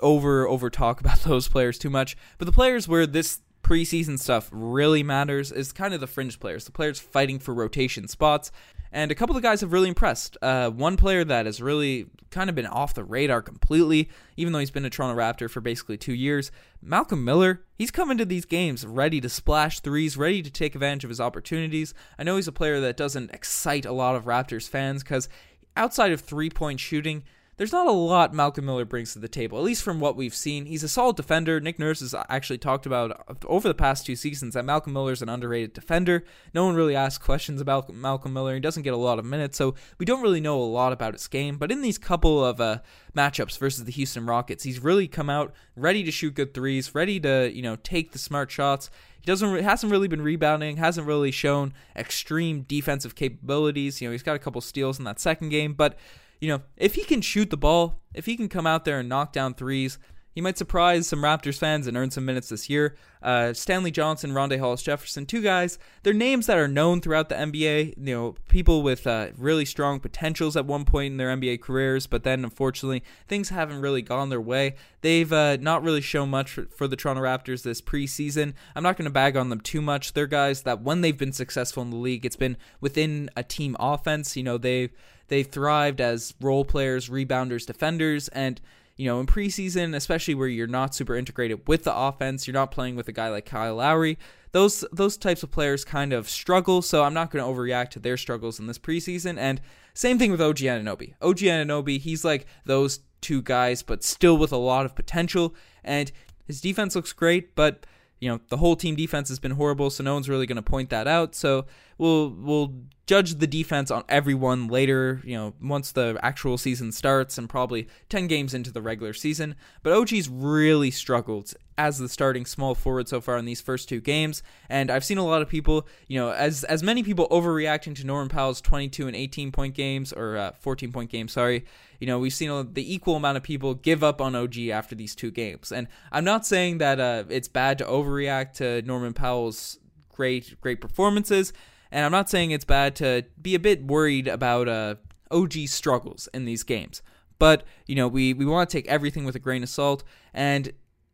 over 0.01 0.47
over 0.47 0.69
talk 0.69 0.99
about 1.01 1.19
those 1.19 1.47
players 1.47 1.77
too 1.77 1.89
much. 1.89 2.17
But 2.37 2.45
the 2.45 2.51
players 2.51 2.87
where 2.87 3.05
this 3.05 3.41
preseason 3.63 4.19
stuff 4.19 4.49
really 4.51 5.03
matters 5.03 5.51
is 5.51 5.71
kind 5.71 5.93
of 5.93 5.99
the 5.99 6.07
fringe 6.07 6.39
players, 6.39 6.65
the 6.65 6.71
players 6.71 6.99
fighting 6.99 7.39
for 7.39 7.53
rotation 7.53 8.07
spots. 8.07 8.51
And 8.91 9.09
a 9.09 9.15
couple 9.15 9.37
of 9.37 9.41
guys 9.41 9.61
have 9.61 9.71
really 9.71 9.87
impressed. 9.87 10.37
Uh, 10.41 10.69
one 10.69 10.97
player 10.97 11.23
that 11.23 11.45
has 11.45 11.61
really 11.61 12.07
kind 12.29 12.49
of 12.49 12.55
been 12.55 12.65
off 12.65 12.93
the 12.93 13.03
radar 13.03 13.41
completely, 13.41 14.09
even 14.35 14.51
though 14.51 14.59
he's 14.59 14.71
been 14.71 14.85
a 14.85 14.89
Toronto 14.89 15.19
Raptor 15.19 15.49
for 15.49 15.61
basically 15.61 15.97
two 15.97 16.13
years, 16.13 16.51
Malcolm 16.81 17.23
Miller. 17.23 17.63
He's 17.77 17.91
come 17.91 18.11
into 18.11 18.25
these 18.25 18.45
games 18.45 18.85
ready 18.85 19.21
to 19.21 19.29
splash 19.29 19.79
threes, 19.79 20.17
ready 20.17 20.41
to 20.41 20.51
take 20.51 20.75
advantage 20.75 21.03
of 21.03 21.09
his 21.09 21.21
opportunities. 21.21 21.93
I 22.19 22.23
know 22.23 22.35
he's 22.35 22.47
a 22.47 22.53
player 22.53 22.81
that 22.81 22.97
doesn't 22.97 23.31
excite 23.31 23.85
a 23.85 23.93
lot 23.93 24.15
of 24.15 24.25
Raptors 24.25 24.67
fans 24.67 25.03
because 25.03 25.29
outside 25.77 26.11
of 26.11 26.21
three 26.21 26.49
point 26.49 26.79
shooting, 26.79 27.23
there's 27.61 27.71
not 27.71 27.85
a 27.85 27.91
lot 27.91 28.33
Malcolm 28.33 28.65
Miller 28.65 28.85
brings 28.85 29.13
to 29.13 29.19
the 29.19 29.27
table, 29.27 29.55
at 29.55 29.63
least 29.63 29.83
from 29.83 29.99
what 29.99 30.15
we've 30.15 30.33
seen. 30.33 30.65
He's 30.65 30.81
a 30.81 30.89
solid 30.89 31.15
defender. 31.15 31.59
Nick 31.59 31.77
Nurse 31.77 31.99
has 31.99 32.15
actually 32.27 32.57
talked 32.57 32.87
about 32.87 33.23
over 33.45 33.67
the 33.67 33.75
past 33.75 34.03
two 34.03 34.15
seasons 34.15 34.55
that 34.55 34.65
Malcolm 34.65 34.93
Miller's 34.93 35.21
an 35.21 35.29
underrated 35.29 35.73
defender. 35.73 36.23
No 36.55 36.65
one 36.65 36.73
really 36.73 36.95
asks 36.95 37.23
questions 37.23 37.61
about 37.61 37.93
Malcolm 37.93 38.33
Miller. 38.33 38.55
He 38.55 38.59
doesn't 38.59 38.81
get 38.81 38.95
a 38.95 38.97
lot 38.97 39.19
of 39.19 39.25
minutes, 39.25 39.59
so 39.59 39.75
we 39.99 40.07
don't 40.07 40.23
really 40.23 40.41
know 40.41 40.59
a 40.59 40.65
lot 40.65 40.91
about 40.91 41.13
his 41.13 41.27
game. 41.27 41.57
But 41.57 41.71
in 41.71 41.83
these 41.83 41.99
couple 41.99 42.43
of 42.43 42.59
uh, 42.59 42.79
matchups 43.15 43.59
versus 43.59 43.83
the 43.83 43.91
Houston 43.91 44.25
Rockets, 44.25 44.63
he's 44.63 44.79
really 44.79 45.07
come 45.07 45.29
out 45.29 45.53
ready 45.75 46.03
to 46.03 46.09
shoot 46.09 46.33
good 46.33 46.55
threes, 46.55 46.95
ready 46.95 47.19
to 47.19 47.51
you 47.53 47.61
know 47.61 47.75
take 47.75 48.11
the 48.11 48.17
smart 48.17 48.49
shots. 48.49 48.89
He 49.19 49.25
doesn't 49.27 49.61
hasn't 49.61 49.91
really 49.91 50.07
been 50.07 50.23
rebounding, 50.23 50.77
hasn't 50.77 51.05
really 51.05 51.29
shown 51.29 51.75
extreme 51.95 52.63
defensive 52.63 53.13
capabilities. 53.13 54.01
You 54.01 54.07
know, 54.07 54.13
he's 54.13 54.23
got 54.23 54.35
a 54.35 54.39
couple 54.39 54.61
steals 54.61 54.97
in 54.97 55.05
that 55.05 55.19
second 55.19 55.49
game, 55.49 55.75
but 55.75 55.95
you 56.41 56.47
know, 56.49 56.61
if 56.75 56.95
he 56.95 57.03
can 57.03 57.21
shoot 57.21 57.49
the 57.51 57.57
ball, 57.57 58.01
if 58.13 58.25
he 58.25 58.35
can 58.35 58.49
come 58.49 58.67
out 58.67 58.83
there 58.83 58.99
and 58.99 59.07
knock 59.07 59.31
down 59.31 59.53
threes, 59.53 59.97
he 60.33 60.41
might 60.41 60.57
surprise 60.57 61.07
some 61.07 61.21
Raptors 61.21 61.57
fans 61.57 61.87
and 61.87 61.97
earn 61.97 62.09
some 62.09 62.25
minutes 62.25 62.49
this 62.49 62.69
year. 62.69 62.95
Uh, 63.21 63.53
Stanley 63.53 63.91
Johnson, 63.91 64.31
Rondae 64.31 64.59
Hollis 64.59 64.81
Jefferson, 64.81 65.25
two 65.25 65.41
guys. 65.41 65.77
They're 66.03 66.13
names 66.13 66.47
that 66.47 66.57
are 66.57 66.67
known 66.67 67.01
throughout 67.01 67.29
the 67.29 67.35
NBA. 67.35 67.97
You 67.97 68.15
know, 68.15 68.35
people 68.47 68.81
with 68.81 69.05
uh, 69.05 69.27
really 69.37 69.65
strong 69.65 69.99
potentials 69.99 70.55
at 70.55 70.65
one 70.65 70.85
point 70.85 71.11
in 71.11 71.17
their 71.17 71.35
NBA 71.35 71.61
careers, 71.61 72.07
but 72.07 72.23
then 72.23 72.43
unfortunately 72.43 73.03
things 73.27 73.49
haven't 73.49 73.81
really 73.81 74.01
gone 74.01 74.29
their 74.29 74.41
way. 74.41 74.75
They've 75.01 75.31
uh, 75.31 75.57
not 75.57 75.83
really 75.83 76.01
shown 76.01 76.29
much 76.29 76.49
for, 76.49 76.65
for 76.67 76.87
the 76.87 76.95
Toronto 76.95 77.21
Raptors 77.21 77.63
this 77.63 77.81
preseason. 77.81 78.53
I'm 78.75 78.83
not 78.83 78.97
going 78.97 79.05
to 79.05 79.11
bag 79.11 79.35
on 79.35 79.49
them 79.49 79.61
too 79.61 79.81
much. 79.81 80.13
They're 80.13 80.27
guys 80.27 80.61
that 80.63 80.81
when 80.81 81.01
they've 81.01 81.17
been 81.17 81.33
successful 81.33 81.83
in 81.83 81.89
the 81.89 81.97
league, 81.97 82.25
it's 82.25 82.35
been 82.35 82.57
within 82.79 83.29
a 83.35 83.43
team 83.43 83.75
offense. 83.79 84.37
You 84.37 84.43
know, 84.43 84.57
they've 84.57 84.91
they've 85.27 85.47
thrived 85.47 85.99
as 85.99 86.33
role 86.39 86.65
players, 86.65 87.09
rebounders, 87.09 87.65
defenders, 87.65 88.29
and 88.29 88.61
you 89.01 89.07
know, 89.07 89.19
in 89.19 89.25
preseason, 89.25 89.95
especially 89.95 90.35
where 90.35 90.47
you're 90.47 90.67
not 90.67 90.93
super 90.93 91.15
integrated 91.15 91.67
with 91.67 91.85
the 91.85 91.95
offense, 91.95 92.45
you're 92.45 92.53
not 92.53 92.69
playing 92.69 92.95
with 92.95 93.07
a 93.07 93.11
guy 93.11 93.29
like 93.29 93.47
Kyle 93.47 93.77
Lowry. 93.77 94.15
Those 94.51 94.85
those 94.93 95.17
types 95.17 95.41
of 95.41 95.49
players 95.49 95.83
kind 95.83 96.13
of 96.13 96.29
struggle, 96.29 96.83
so 96.83 97.03
I'm 97.03 97.15
not 97.15 97.31
going 97.31 97.43
to 97.43 97.51
overreact 97.51 97.89
to 97.91 97.99
their 97.99 98.15
struggles 98.15 98.59
in 98.59 98.67
this 98.67 98.77
preseason. 98.77 99.39
And 99.39 99.59
same 99.95 100.19
thing 100.19 100.29
with 100.29 100.39
OG 100.39 100.57
Anunoby. 100.57 101.15
OG 101.19 101.37
Anunoby, 101.39 101.99
he's 101.99 102.23
like 102.23 102.45
those 102.65 102.99
two 103.21 103.41
guys, 103.41 103.81
but 103.81 104.03
still 104.03 104.37
with 104.37 104.51
a 104.51 104.57
lot 104.57 104.85
of 104.85 104.93
potential. 104.93 105.55
And 105.83 106.11
his 106.45 106.61
defense 106.61 106.95
looks 106.95 107.11
great, 107.11 107.55
but 107.55 107.87
you 108.19 108.29
know 108.29 108.39
the 108.49 108.57
whole 108.57 108.75
team 108.75 108.95
defense 108.95 109.29
has 109.29 109.39
been 109.39 109.53
horrible, 109.53 109.89
so 109.89 110.03
no 110.03 110.13
one's 110.13 110.29
really 110.29 110.45
going 110.45 110.57
to 110.57 110.61
point 110.61 110.91
that 110.91 111.07
out. 111.07 111.33
So 111.33 111.65
we'll 111.97 112.29
we'll 112.29 112.75
judge 113.11 113.35
the 113.39 113.47
defense 113.47 113.91
on 113.91 114.05
everyone 114.07 114.69
later, 114.69 115.19
you 115.25 115.35
know, 115.35 115.53
once 115.61 115.91
the 115.91 116.17
actual 116.23 116.57
season 116.57 116.93
starts 116.93 117.37
and 117.37 117.49
probably 117.49 117.85
10 118.07 118.27
games 118.27 118.53
into 118.53 118.71
the 118.71 118.81
regular 118.81 119.11
season. 119.11 119.53
But 119.83 119.91
OG's 119.91 120.29
really 120.29 120.91
struggled 120.91 121.53
as 121.77 121.97
the 121.97 122.07
starting 122.07 122.45
small 122.45 122.73
forward 122.73 123.09
so 123.09 123.19
far 123.19 123.37
in 123.37 123.43
these 123.43 123.59
first 123.59 123.89
two 123.89 123.99
games, 123.99 124.43
and 124.69 124.89
I've 124.89 125.03
seen 125.03 125.17
a 125.17 125.25
lot 125.25 125.41
of 125.41 125.49
people, 125.49 125.89
you 126.07 126.17
know, 126.17 126.31
as 126.31 126.63
as 126.63 126.83
many 126.83 127.03
people 127.03 127.27
overreacting 127.27 127.95
to 127.95 128.05
Norman 128.05 128.29
Powell's 128.29 128.61
22 128.61 129.07
and 129.07 129.15
18 129.15 129.51
point 129.51 129.75
games 129.75 130.13
or 130.13 130.37
uh, 130.37 130.51
14 130.61 130.93
point 130.93 131.11
games, 131.11 131.33
sorry. 131.33 131.65
You 131.99 132.07
know, 132.07 132.17
we've 132.17 132.31
seen 132.31 132.71
the 132.71 132.93
equal 132.93 133.17
amount 133.17 133.35
of 133.35 133.43
people 133.43 133.73
give 133.73 134.05
up 134.05 134.21
on 134.21 134.35
OG 134.35 134.57
after 134.69 134.95
these 134.95 135.15
two 135.15 135.31
games. 135.31 135.73
And 135.73 135.89
I'm 136.13 136.23
not 136.23 136.45
saying 136.45 136.77
that 136.77 137.01
uh, 137.01 137.25
it's 137.27 137.49
bad 137.49 137.77
to 137.79 137.83
overreact 137.83 138.53
to 138.53 138.81
Norman 138.83 139.13
Powell's 139.13 139.79
great 140.15 140.61
great 140.61 140.79
performances. 140.79 141.51
And 141.91 142.05
I'm 142.05 142.11
not 142.11 142.29
saying 142.29 142.51
it's 142.51 142.65
bad 142.65 142.95
to 142.97 143.25
be 143.41 143.55
a 143.55 143.59
bit 143.59 143.83
worried 143.83 144.27
about 144.27 144.67
uh, 144.67 144.95
OG 145.29 145.53
struggles 145.67 146.29
in 146.33 146.45
these 146.45 146.63
games. 146.63 147.01
But, 147.37 147.63
you 147.87 147.95
know, 147.95 148.07
we, 148.07 148.33
we 148.33 148.45
want 148.45 148.69
to 148.69 148.77
take 148.77 148.87
everything 148.87 149.25
with 149.25 149.35
a 149.35 149.39
grain 149.39 149.63
of 149.63 149.69
salt. 149.69 150.03
And 150.33 150.71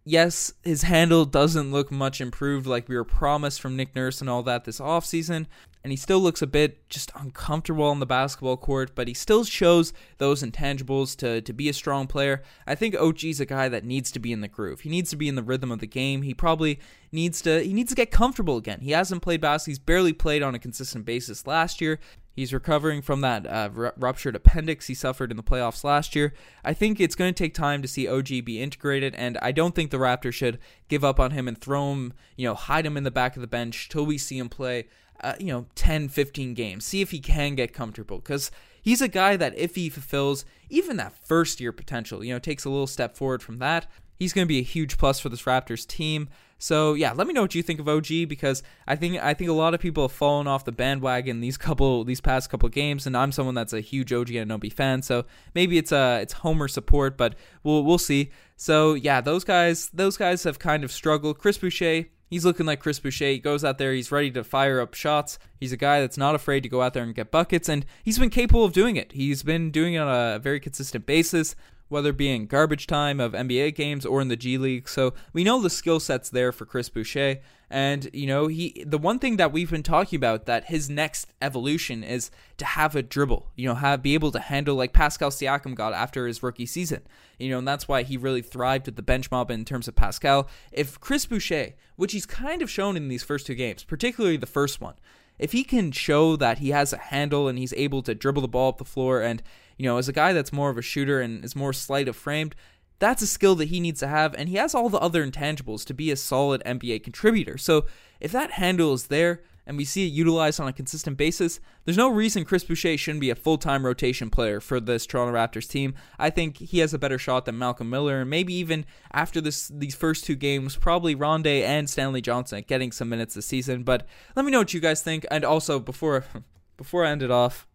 yes, 0.08 0.54
his 0.64 0.84
handle 0.84 1.26
doesn't 1.26 1.72
look 1.72 1.92
much 1.92 2.22
improved 2.22 2.66
like 2.66 2.88
we 2.88 2.96
were 2.96 3.04
promised 3.04 3.62
from 3.62 3.76
Nick 3.76 3.96
Nurse 3.96 4.22
and 4.22 4.30
all 4.30 4.44
that 4.44 4.66
this 4.66 4.80
offseason 4.80 5.48
and 5.88 5.94
he 5.94 5.96
still 5.96 6.20
looks 6.20 6.42
a 6.42 6.48
bit 6.48 6.90
just 6.90 7.14
uncomfortable 7.16 7.86
on 7.86 8.02
the 8.02 8.06
basketball 8.06 8.58
court, 8.58 8.92
but 8.94 9.08
he 9.08 9.14
still 9.14 9.46
shows 9.46 9.94
those 10.18 10.44
intangibles 10.44 11.16
to, 11.16 11.40
to 11.40 11.54
be 11.54 11.70
a 11.70 11.74
strong 11.74 12.08
player. 12.08 12.44
I 12.68 12.76
think 12.76 12.94
OG's 12.94 13.40
a 13.40 13.46
guy 13.46 13.70
that 13.70 13.86
needs 13.86 14.12
to 14.12 14.20
be 14.20 14.34
in 14.34 14.42
the 14.42 14.50
groove. 14.50 14.82
He 14.82 14.90
needs 14.90 15.10
to 15.12 15.16
be 15.16 15.30
in 15.30 15.36
the 15.36 15.44
rhythm 15.44 15.72
of 15.72 15.80
the 15.80 15.88
game. 15.88 16.24
He 16.24 16.34
probably 16.34 16.82
needs 17.14 17.42
to 17.44 17.64
he 17.64 17.72
needs 17.72 17.90
to 17.92 17.96
get 17.96 18.12
comfortable 18.12 18.58
again. 18.58 18.82
He 18.82 18.92
hasn't 18.92 19.22
played 19.22 19.40
basketball. 19.40 19.72
He's 19.72 19.80
barely 19.80 20.12
played 20.12 20.44
on 20.44 20.54
a 20.54 20.60
consistent 20.60 21.06
basis 21.06 21.48
last 21.48 21.80
year. 21.80 22.02
He's 22.38 22.54
recovering 22.54 23.02
from 23.02 23.22
that 23.22 23.46
uh, 23.46 23.92
ruptured 23.98 24.36
appendix 24.36 24.88
he 24.88 24.94
suffered 24.94 25.32
in 25.32 25.38
the 25.38 25.44
playoffs 25.44 25.84
last 25.84 26.16
year. 26.16 26.34
I 26.64 26.74
think 26.74 27.00
it's 27.00 27.16
going 27.16 27.34
to 27.34 27.38
take 27.38 27.54
time 27.54 27.82
to 27.82 27.88
see 27.88 28.08
OG 28.08 28.46
be 28.46 28.62
integrated, 28.62 29.14
and 29.16 29.38
I 29.42 29.52
don't 29.52 29.76
think 29.76 29.92
the 29.92 29.98
Raptors 29.98 30.36
should 30.36 30.60
give 30.88 31.04
up 31.04 31.20
on 31.20 31.32
him 31.32 31.48
and 31.48 31.60
throw 31.60 31.92
him, 31.92 32.14
you 32.36 32.48
know, 32.48 32.54
hide 32.54 32.86
him 32.86 32.96
in 32.96 33.04
the 33.04 33.12
back 33.12 33.36
of 33.36 33.42
the 33.42 33.48
bench 33.48 33.90
till 33.90 34.06
we 34.06 34.20
see 34.20 34.38
him 34.38 34.50
play 34.50 34.86
uh, 35.22 35.34
you 35.40 35.48
know 35.48 35.66
10 35.76 36.10
15 36.10 36.54
games 36.54 36.86
see 36.86 37.02
if 37.02 37.12
he 37.12 37.20
can 37.20 37.56
get 37.56 37.74
comfortable 37.74 38.18
because 38.18 38.52
he's 38.82 39.02
a 39.02 39.08
guy 39.08 39.36
that 39.36 39.58
if 39.58 39.76
he 39.76 39.90
fulfills 39.90 40.46
even 40.70 40.98
that 40.98 41.14
first 41.14 41.60
year 41.60 41.72
potential 41.72 42.24
you 42.24 42.34
know 42.34 42.40
takes 42.40 42.66
a 42.66 42.70
little 42.70 42.88
step 42.88 43.16
forward 43.16 43.42
from 43.42 43.60
that 43.60 43.88
he's 44.20 44.34
going 44.34 44.46
to 44.46 44.50
be 44.50 44.60
a 44.60 44.64
huge 44.64 44.98
plus 44.98 45.20
for 45.20 45.30
this 45.30 45.44
raptors 45.44 45.88
team 45.88 46.30
so 46.58 46.94
yeah 46.94 47.12
let 47.14 47.28
me 47.28 47.34
know 47.34 47.42
what 47.42 47.56
you 47.56 47.64
think 47.64 47.80
of 47.80 47.88
og 47.88 48.08
because 48.28 48.64
i 48.88 48.96
think 48.96 49.22
i 49.24 49.34
think 49.34 49.50
a 49.50 49.54
lot 49.54 49.74
of 49.74 49.80
people 49.80 50.04
have 50.04 50.12
fallen 50.12 50.48
off 50.48 50.66
the 50.66 50.72
bandwagon 50.72 51.40
these 51.40 51.58
couple 51.68 52.04
these 52.04 52.22
past 52.22 52.50
couple 52.50 52.68
games 52.70 53.06
and 53.06 53.16
i'm 53.16 53.32
someone 53.32 53.56
that's 53.56 53.74
a 53.74 53.82
huge 53.82 54.12
og 54.12 54.30
and 54.30 54.50
Anunoby 54.52 54.72
fan 54.72 55.02
so 55.02 55.26
maybe 55.54 55.78
it's 55.78 55.92
uh 55.92 56.20
it's 56.22 56.34
homer 56.34 56.68
support 56.68 57.18
but 57.18 57.36
we'll 57.64 57.84
we'll 57.84 57.98
see 57.98 58.32
so 58.56 58.94
yeah 58.94 59.22
those 59.22 59.44
guys 59.44 59.90
those 59.90 60.18
guys 60.18 60.44
have 60.44 60.60
kind 60.60 60.84
of 60.84 60.92
struggled 60.92 61.38
chris 61.38 61.58
boucher 61.58 62.06
He's 62.30 62.44
looking 62.44 62.66
like 62.66 62.82
Chris 62.82 63.00
Boucher. 63.00 63.28
He 63.28 63.40
goes 63.40 63.64
out 63.64 63.78
there, 63.78 63.94
he's 63.94 64.12
ready 64.12 64.30
to 64.32 64.44
fire 64.44 64.82
up 64.82 64.94
shots. 64.94 65.40
He's 65.60 65.72
a 65.72 65.78
guy 65.78 66.02
that's 66.02 66.18
not 66.18 66.36
afraid 66.36 66.62
to 66.64 66.70
go 66.70 66.82
out 66.82 66.94
there 66.94 67.04
and 67.04 67.16
get 67.16 67.32
buckets, 67.32 67.70
and 67.70 67.86
he's 68.04 68.20
been 68.20 68.30
capable 68.30 68.66
of 68.66 68.74
doing 68.74 68.98
it. 68.98 69.14
He's 69.14 69.44
been 69.44 69.72
doing 69.72 69.94
it 69.94 70.00
on 70.00 70.10
a 70.10 70.38
very 70.38 70.60
consistent 70.60 71.06
basis 71.06 71.56
whether 71.90 72.10
it 72.10 72.18
be 72.18 72.30
in 72.30 72.46
garbage 72.48 72.88
time 72.88 73.20
of 73.20 73.34
NBA 73.34 73.76
games 73.76 74.06
or 74.06 74.22
in 74.22 74.28
the 74.28 74.36
G 74.36 74.58
League. 74.58 74.90
So 74.90 75.14
we 75.34 75.44
know 75.44 75.62
the 75.62 75.70
skill 75.70 76.00
set's 76.00 76.30
there 76.30 76.52
for 76.52 76.66
Chris 76.66 76.90
Boucher. 76.90 77.38
And, 77.70 78.10
you 78.14 78.28
know, 78.28 78.48
he 78.48 78.84
the 78.88 78.98
one 78.98 79.20
thing 79.20 79.38
that 79.38 79.52
we've 79.52 79.70
been 79.70 79.84
talking 79.84 80.16
about 80.16 80.46
that 80.46 80.66
his 80.66 80.90
next 80.90 81.34
evolution 81.42 82.04
is 82.04 82.32
to 82.58 82.66
have 82.66 82.96
a 82.96 83.02
dribble, 83.02 83.52
you 83.56 83.68
know, 83.68 83.76
have 83.76 84.02
be 84.02 84.14
able 84.14 84.32
to 84.32 84.40
handle 84.40 84.76
like 84.76 84.94
Pascal 84.94 85.32
Siakam 85.32 85.76
got 85.76 85.94
after 85.94 86.28
his 86.28 86.42
rookie 86.42 86.66
season. 86.66 87.02
You 87.38 87.50
know, 87.50 87.60
and 87.60 87.68
that's 87.68 87.88
why 87.88 88.04
he 88.04 88.16
really 88.16 88.42
thrived 88.42 88.88
at 88.88 88.96
the 88.96 89.02
bench 89.02 89.30
mob 89.32 89.52
in 89.52 89.66
terms 89.66 89.88
of 89.88 89.96
Pascal. 89.96 90.48
If 90.72 91.00
Chris 91.02 91.26
Boucher, 91.26 91.74
which 91.98 92.14
he's 92.14 92.26
kind 92.26 92.62
of 92.62 92.70
shown 92.70 92.96
in 92.96 93.10
these 93.10 93.24
first 93.24 93.46
two 93.46 93.56
games, 93.56 93.84
particularly 93.84 94.38
the 94.38 94.46
first 94.46 94.80
one, 94.80 94.96
if 95.40 95.52
he 95.52 95.64
can 95.64 95.92
show 95.92 96.36
that 96.38 96.60
he 96.60 96.70
has 96.70 96.94
a 96.94 96.98
handle 96.98 97.48
and 97.48 97.60
he's 97.60 97.74
able 97.74 98.02
to 98.04 98.16
dribble 98.16 98.42
the 98.42 98.48
ball 98.48 98.70
up 98.70 98.78
the 98.78 98.86
floor 98.86 99.22
and 99.22 99.44
you 99.78 99.86
know, 99.86 99.98
as 99.98 100.10
a 100.10 100.14
guy 100.14 100.34
that's 100.34 100.52
more 100.52 100.70
of 100.70 100.78
a 100.78 100.82
shooter 100.82 101.22
and 101.22 101.46
is 101.46 101.56
more 101.56 101.74
slight 101.74 102.08
of 102.08 102.16
framed, 102.16 102.56
that's 103.00 103.22
a 103.22 103.28
skill 103.28 103.56
that 103.56 103.68
he 103.68 103.80
needs 103.80 104.00
to 104.00 104.08
have, 104.08 104.34
and 104.36 104.50
he 104.50 104.56
has 104.56 104.74
all 104.74 104.90
the 104.90 105.00
other 105.00 105.26
intangibles 105.26 105.86
to 105.86 105.94
be 105.94 106.12
a 106.12 106.16
solid 106.16 106.64
NBA 106.66 107.04
contributor. 107.04 107.58
So 107.58 107.86
if 108.20 108.32
that 108.32 108.52
handle 108.52 108.94
is 108.94 109.08
there 109.08 109.44
and 109.68 109.78
we 109.78 109.86
see 109.86 110.08
it 110.08 110.14
utilized 110.14 110.60
on 110.60 110.68
a 110.68 110.74
consistent 110.74 111.18
basis, 111.18 111.60
there's 111.86 111.98
no 111.98 112.10
reason 112.10 112.46
Chris 112.46 112.64
Boucher 112.64 112.98
shouldn't 112.98 113.22
be 113.22 113.30
a 113.30 113.36
full 113.36 113.58
time 113.58 113.86
rotation 113.86 114.30
player 114.32 114.60
for 114.60 114.80
this 114.80 115.06
Toronto 115.06 115.38
Raptors 115.38 115.70
team. 115.70 115.94
I 116.18 116.30
think 116.32 116.58
he 116.58 116.80
has 116.80 116.94
a 116.94 117.00
better 117.00 117.20
shot 117.20 117.46
than 117.46 117.58
Malcolm 117.58 117.90
Miller, 117.90 118.22
and 118.22 118.30
maybe 118.30 118.54
even 118.56 118.86
after 119.12 119.42
this 119.42 119.68
these 119.68 119.96
first 119.96 120.26
two 120.26 120.36
games, 120.36 120.76
probably 120.76 121.16
Rondae 121.16 121.64
and 121.64 121.90
Stanley 121.90 122.22
Johnson 122.22 122.64
getting 122.66 122.92
some 122.92 123.10
minutes 123.10 123.36
this 123.36 123.46
season. 123.46 123.84
But 123.84 124.08
let 124.36 124.46
me 124.46 124.52
know 124.52 124.60
what 124.60 124.74
you 124.74 124.80
guys 124.80 125.04
think. 125.04 125.26
And 125.30 125.44
also 125.44 125.80
before 125.80 126.26
before 126.78 127.06
I 127.06 127.12
end 127.12 127.22
it 127.22 127.32
off, 127.32 127.68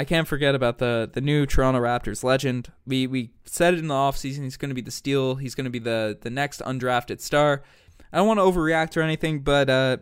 I 0.00 0.04
can't 0.04 0.26
forget 0.26 0.54
about 0.54 0.78
the 0.78 1.10
the 1.12 1.20
new 1.20 1.44
Toronto 1.44 1.78
Raptors 1.78 2.24
legend. 2.24 2.72
We 2.86 3.06
we 3.06 3.32
said 3.44 3.74
it 3.74 3.80
in 3.80 3.88
the 3.88 3.94
offseason 3.94 4.44
he's 4.44 4.56
going 4.56 4.70
to 4.70 4.74
be 4.74 4.80
the 4.80 4.90
steal. 4.90 5.34
He's 5.34 5.54
going 5.54 5.66
to 5.66 5.70
be 5.70 5.78
the 5.78 6.16
the 6.18 6.30
next 6.30 6.62
undrafted 6.62 7.20
star. 7.20 7.62
I 8.10 8.16
don't 8.16 8.26
want 8.26 8.38
to 8.38 8.44
overreact 8.44 8.96
or 8.96 9.02
anything, 9.02 9.40
but 9.40 9.68
uh, 9.68 9.98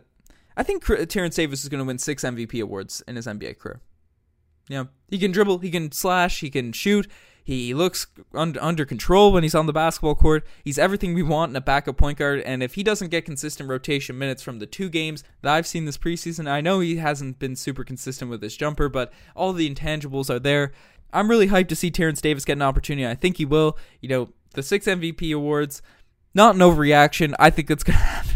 I 0.55 0.63
think 0.63 0.85
Terence 1.09 1.35
Davis 1.35 1.63
is 1.63 1.69
going 1.69 1.79
to 1.79 1.85
win 1.85 1.97
six 1.97 2.23
MVP 2.23 2.63
awards 2.63 3.03
in 3.09 3.17
his 3.17 3.27
NBA 3.27 3.59
career. 3.59 3.81
Yeah, 4.69 4.85
he 5.09 5.17
can 5.17 5.33
dribble, 5.33 5.57
he 5.57 5.69
can 5.69 5.91
slash, 5.91 6.39
he 6.39 6.49
can 6.49 6.71
shoot. 6.71 7.05
He 7.43 7.73
looks 7.73 8.07
under, 8.33 8.61
under 8.61 8.85
control 8.85 9.31
when 9.31 9.43
he's 9.43 9.55
on 9.55 9.65
the 9.65 9.73
basketball 9.73 10.15
court. 10.15 10.45
He's 10.63 10.77
everything 10.77 11.13
we 11.13 11.23
want 11.23 11.51
in 11.51 11.55
a 11.55 11.61
backup 11.61 11.97
point 11.97 12.17
guard. 12.17 12.41
And 12.41 12.61
if 12.61 12.75
he 12.75 12.83
doesn't 12.83 13.09
get 13.09 13.25
consistent 13.25 13.69
rotation 13.69 14.17
minutes 14.17 14.43
from 14.43 14.59
the 14.59 14.65
two 14.65 14.89
games 14.89 15.23
that 15.41 15.53
I've 15.53 15.67
seen 15.67 15.85
this 15.85 15.97
preseason, 15.97 16.47
I 16.47 16.61
know 16.61 16.79
he 16.79 16.97
hasn't 16.97 17.39
been 17.39 17.55
super 17.55 17.83
consistent 17.83 18.29
with 18.29 18.41
his 18.41 18.55
jumper, 18.55 18.89
but 18.89 19.11
all 19.35 19.53
the 19.53 19.69
intangibles 19.73 20.29
are 20.29 20.39
there. 20.39 20.71
I'm 21.11 21.29
really 21.29 21.47
hyped 21.47 21.69
to 21.69 21.75
see 21.75 21.89
Terence 21.89 22.21
Davis 22.21 22.45
get 22.45 22.53
an 22.53 22.61
opportunity. 22.61 23.07
I 23.07 23.15
think 23.15 23.37
he 23.37 23.45
will. 23.45 23.77
You 24.01 24.09
know, 24.09 24.29
the 24.53 24.63
six 24.63 24.85
MVP 24.85 25.33
awards, 25.35 25.81
not 26.33 26.55
an 26.55 26.61
overreaction. 26.61 27.33
I 27.39 27.49
think 27.49 27.67
that's 27.67 27.83
going 27.85 27.97
to 27.97 28.03
happen. 28.03 28.35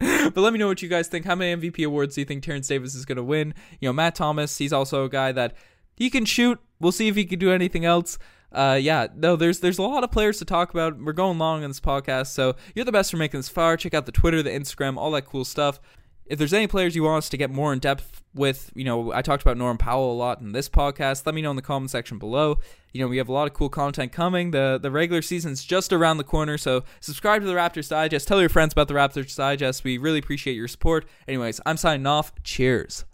but 0.00 0.40
let 0.40 0.52
me 0.52 0.58
know 0.58 0.68
what 0.68 0.82
you 0.82 0.88
guys 0.88 1.08
think. 1.08 1.24
How 1.24 1.34
many 1.34 1.60
MVP 1.60 1.84
awards 1.84 2.14
do 2.14 2.20
you 2.20 2.24
think 2.24 2.42
Terence 2.42 2.68
Davis 2.68 2.94
is 2.94 3.04
going 3.04 3.16
to 3.16 3.24
win? 3.24 3.54
You 3.80 3.88
know, 3.88 3.92
Matt 3.92 4.14
Thomas, 4.14 4.58
he's 4.58 4.72
also 4.72 5.04
a 5.04 5.08
guy 5.08 5.32
that 5.32 5.54
he 5.96 6.10
can 6.10 6.24
shoot. 6.24 6.60
We'll 6.80 6.92
see 6.92 7.08
if 7.08 7.16
he 7.16 7.24
can 7.24 7.38
do 7.38 7.52
anything 7.52 7.84
else. 7.84 8.18
uh, 8.52 8.78
yeah, 8.80 9.08
no, 9.14 9.36
there's 9.36 9.60
there's 9.60 9.78
a 9.78 9.82
lot 9.82 10.04
of 10.04 10.10
players 10.10 10.38
to 10.38 10.44
talk 10.44 10.70
about. 10.70 10.98
We're 10.98 11.12
going 11.12 11.38
long 11.38 11.64
on 11.64 11.70
this 11.70 11.80
podcast, 11.80 12.28
so 12.28 12.56
you're 12.74 12.84
the 12.84 12.92
best 12.92 13.10
for 13.10 13.16
making 13.18 13.38
this 13.38 13.48
far. 13.48 13.76
Check 13.76 13.94
out 13.94 14.06
the 14.06 14.12
Twitter, 14.12 14.42
the 14.42 14.50
Instagram, 14.50 14.96
all 14.96 15.10
that 15.12 15.26
cool 15.26 15.44
stuff. 15.44 15.80
If 16.24 16.38
there's 16.38 16.52
any 16.52 16.66
players 16.66 16.94
you 16.94 17.02
want 17.04 17.18
us 17.18 17.28
to 17.30 17.38
get 17.38 17.50
more 17.50 17.72
in 17.72 17.78
depth 17.78 18.22
with, 18.34 18.70
you 18.74 18.84
know, 18.84 19.12
I 19.14 19.22
talked 19.22 19.40
about 19.40 19.56
Norm 19.56 19.78
Powell 19.78 20.12
a 20.12 20.14
lot 20.14 20.40
in 20.42 20.52
this 20.52 20.68
podcast. 20.68 21.24
Let 21.24 21.34
me 21.34 21.40
know 21.40 21.48
in 21.50 21.56
the 21.56 21.62
comment 21.62 21.90
section 21.90 22.18
below. 22.18 22.58
You 22.92 23.00
know, 23.00 23.08
we 23.08 23.16
have 23.16 23.30
a 23.30 23.32
lot 23.32 23.46
of 23.46 23.54
cool 23.54 23.70
content 23.70 24.12
coming. 24.12 24.50
The 24.50 24.78
the 24.80 24.90
regular 24.90 25.22
season's 25.22 25.64
just 25.64 25.92
around 25.92 26.18
the 26.18 26.24
corner, 26.24 26.58
so 26.58 26.84
subscribe 27.00 27.42
to 27.42 27.46
the 27.46 27.54
Raptors 27.54 27.88
Digest. 27.88 28.28
Tell 28.28 28.40
your 28.40 28.50
friends 28.50 28.72
about 28.72 28.88
the 28.88 28.94
Raptors 28.94 29.34
Digest. 29.36 29.84
We 29.84 29.96
really 29.98 30.18
appreciate 30.18 30.54
your 30.54 30.68
support. 30.68 31.06
Anyways, 31.26 31.60
I'm 31.66 31.76
signing 31.76 32.06
off. 32.06 32.32
Cheers. 32.44 33.04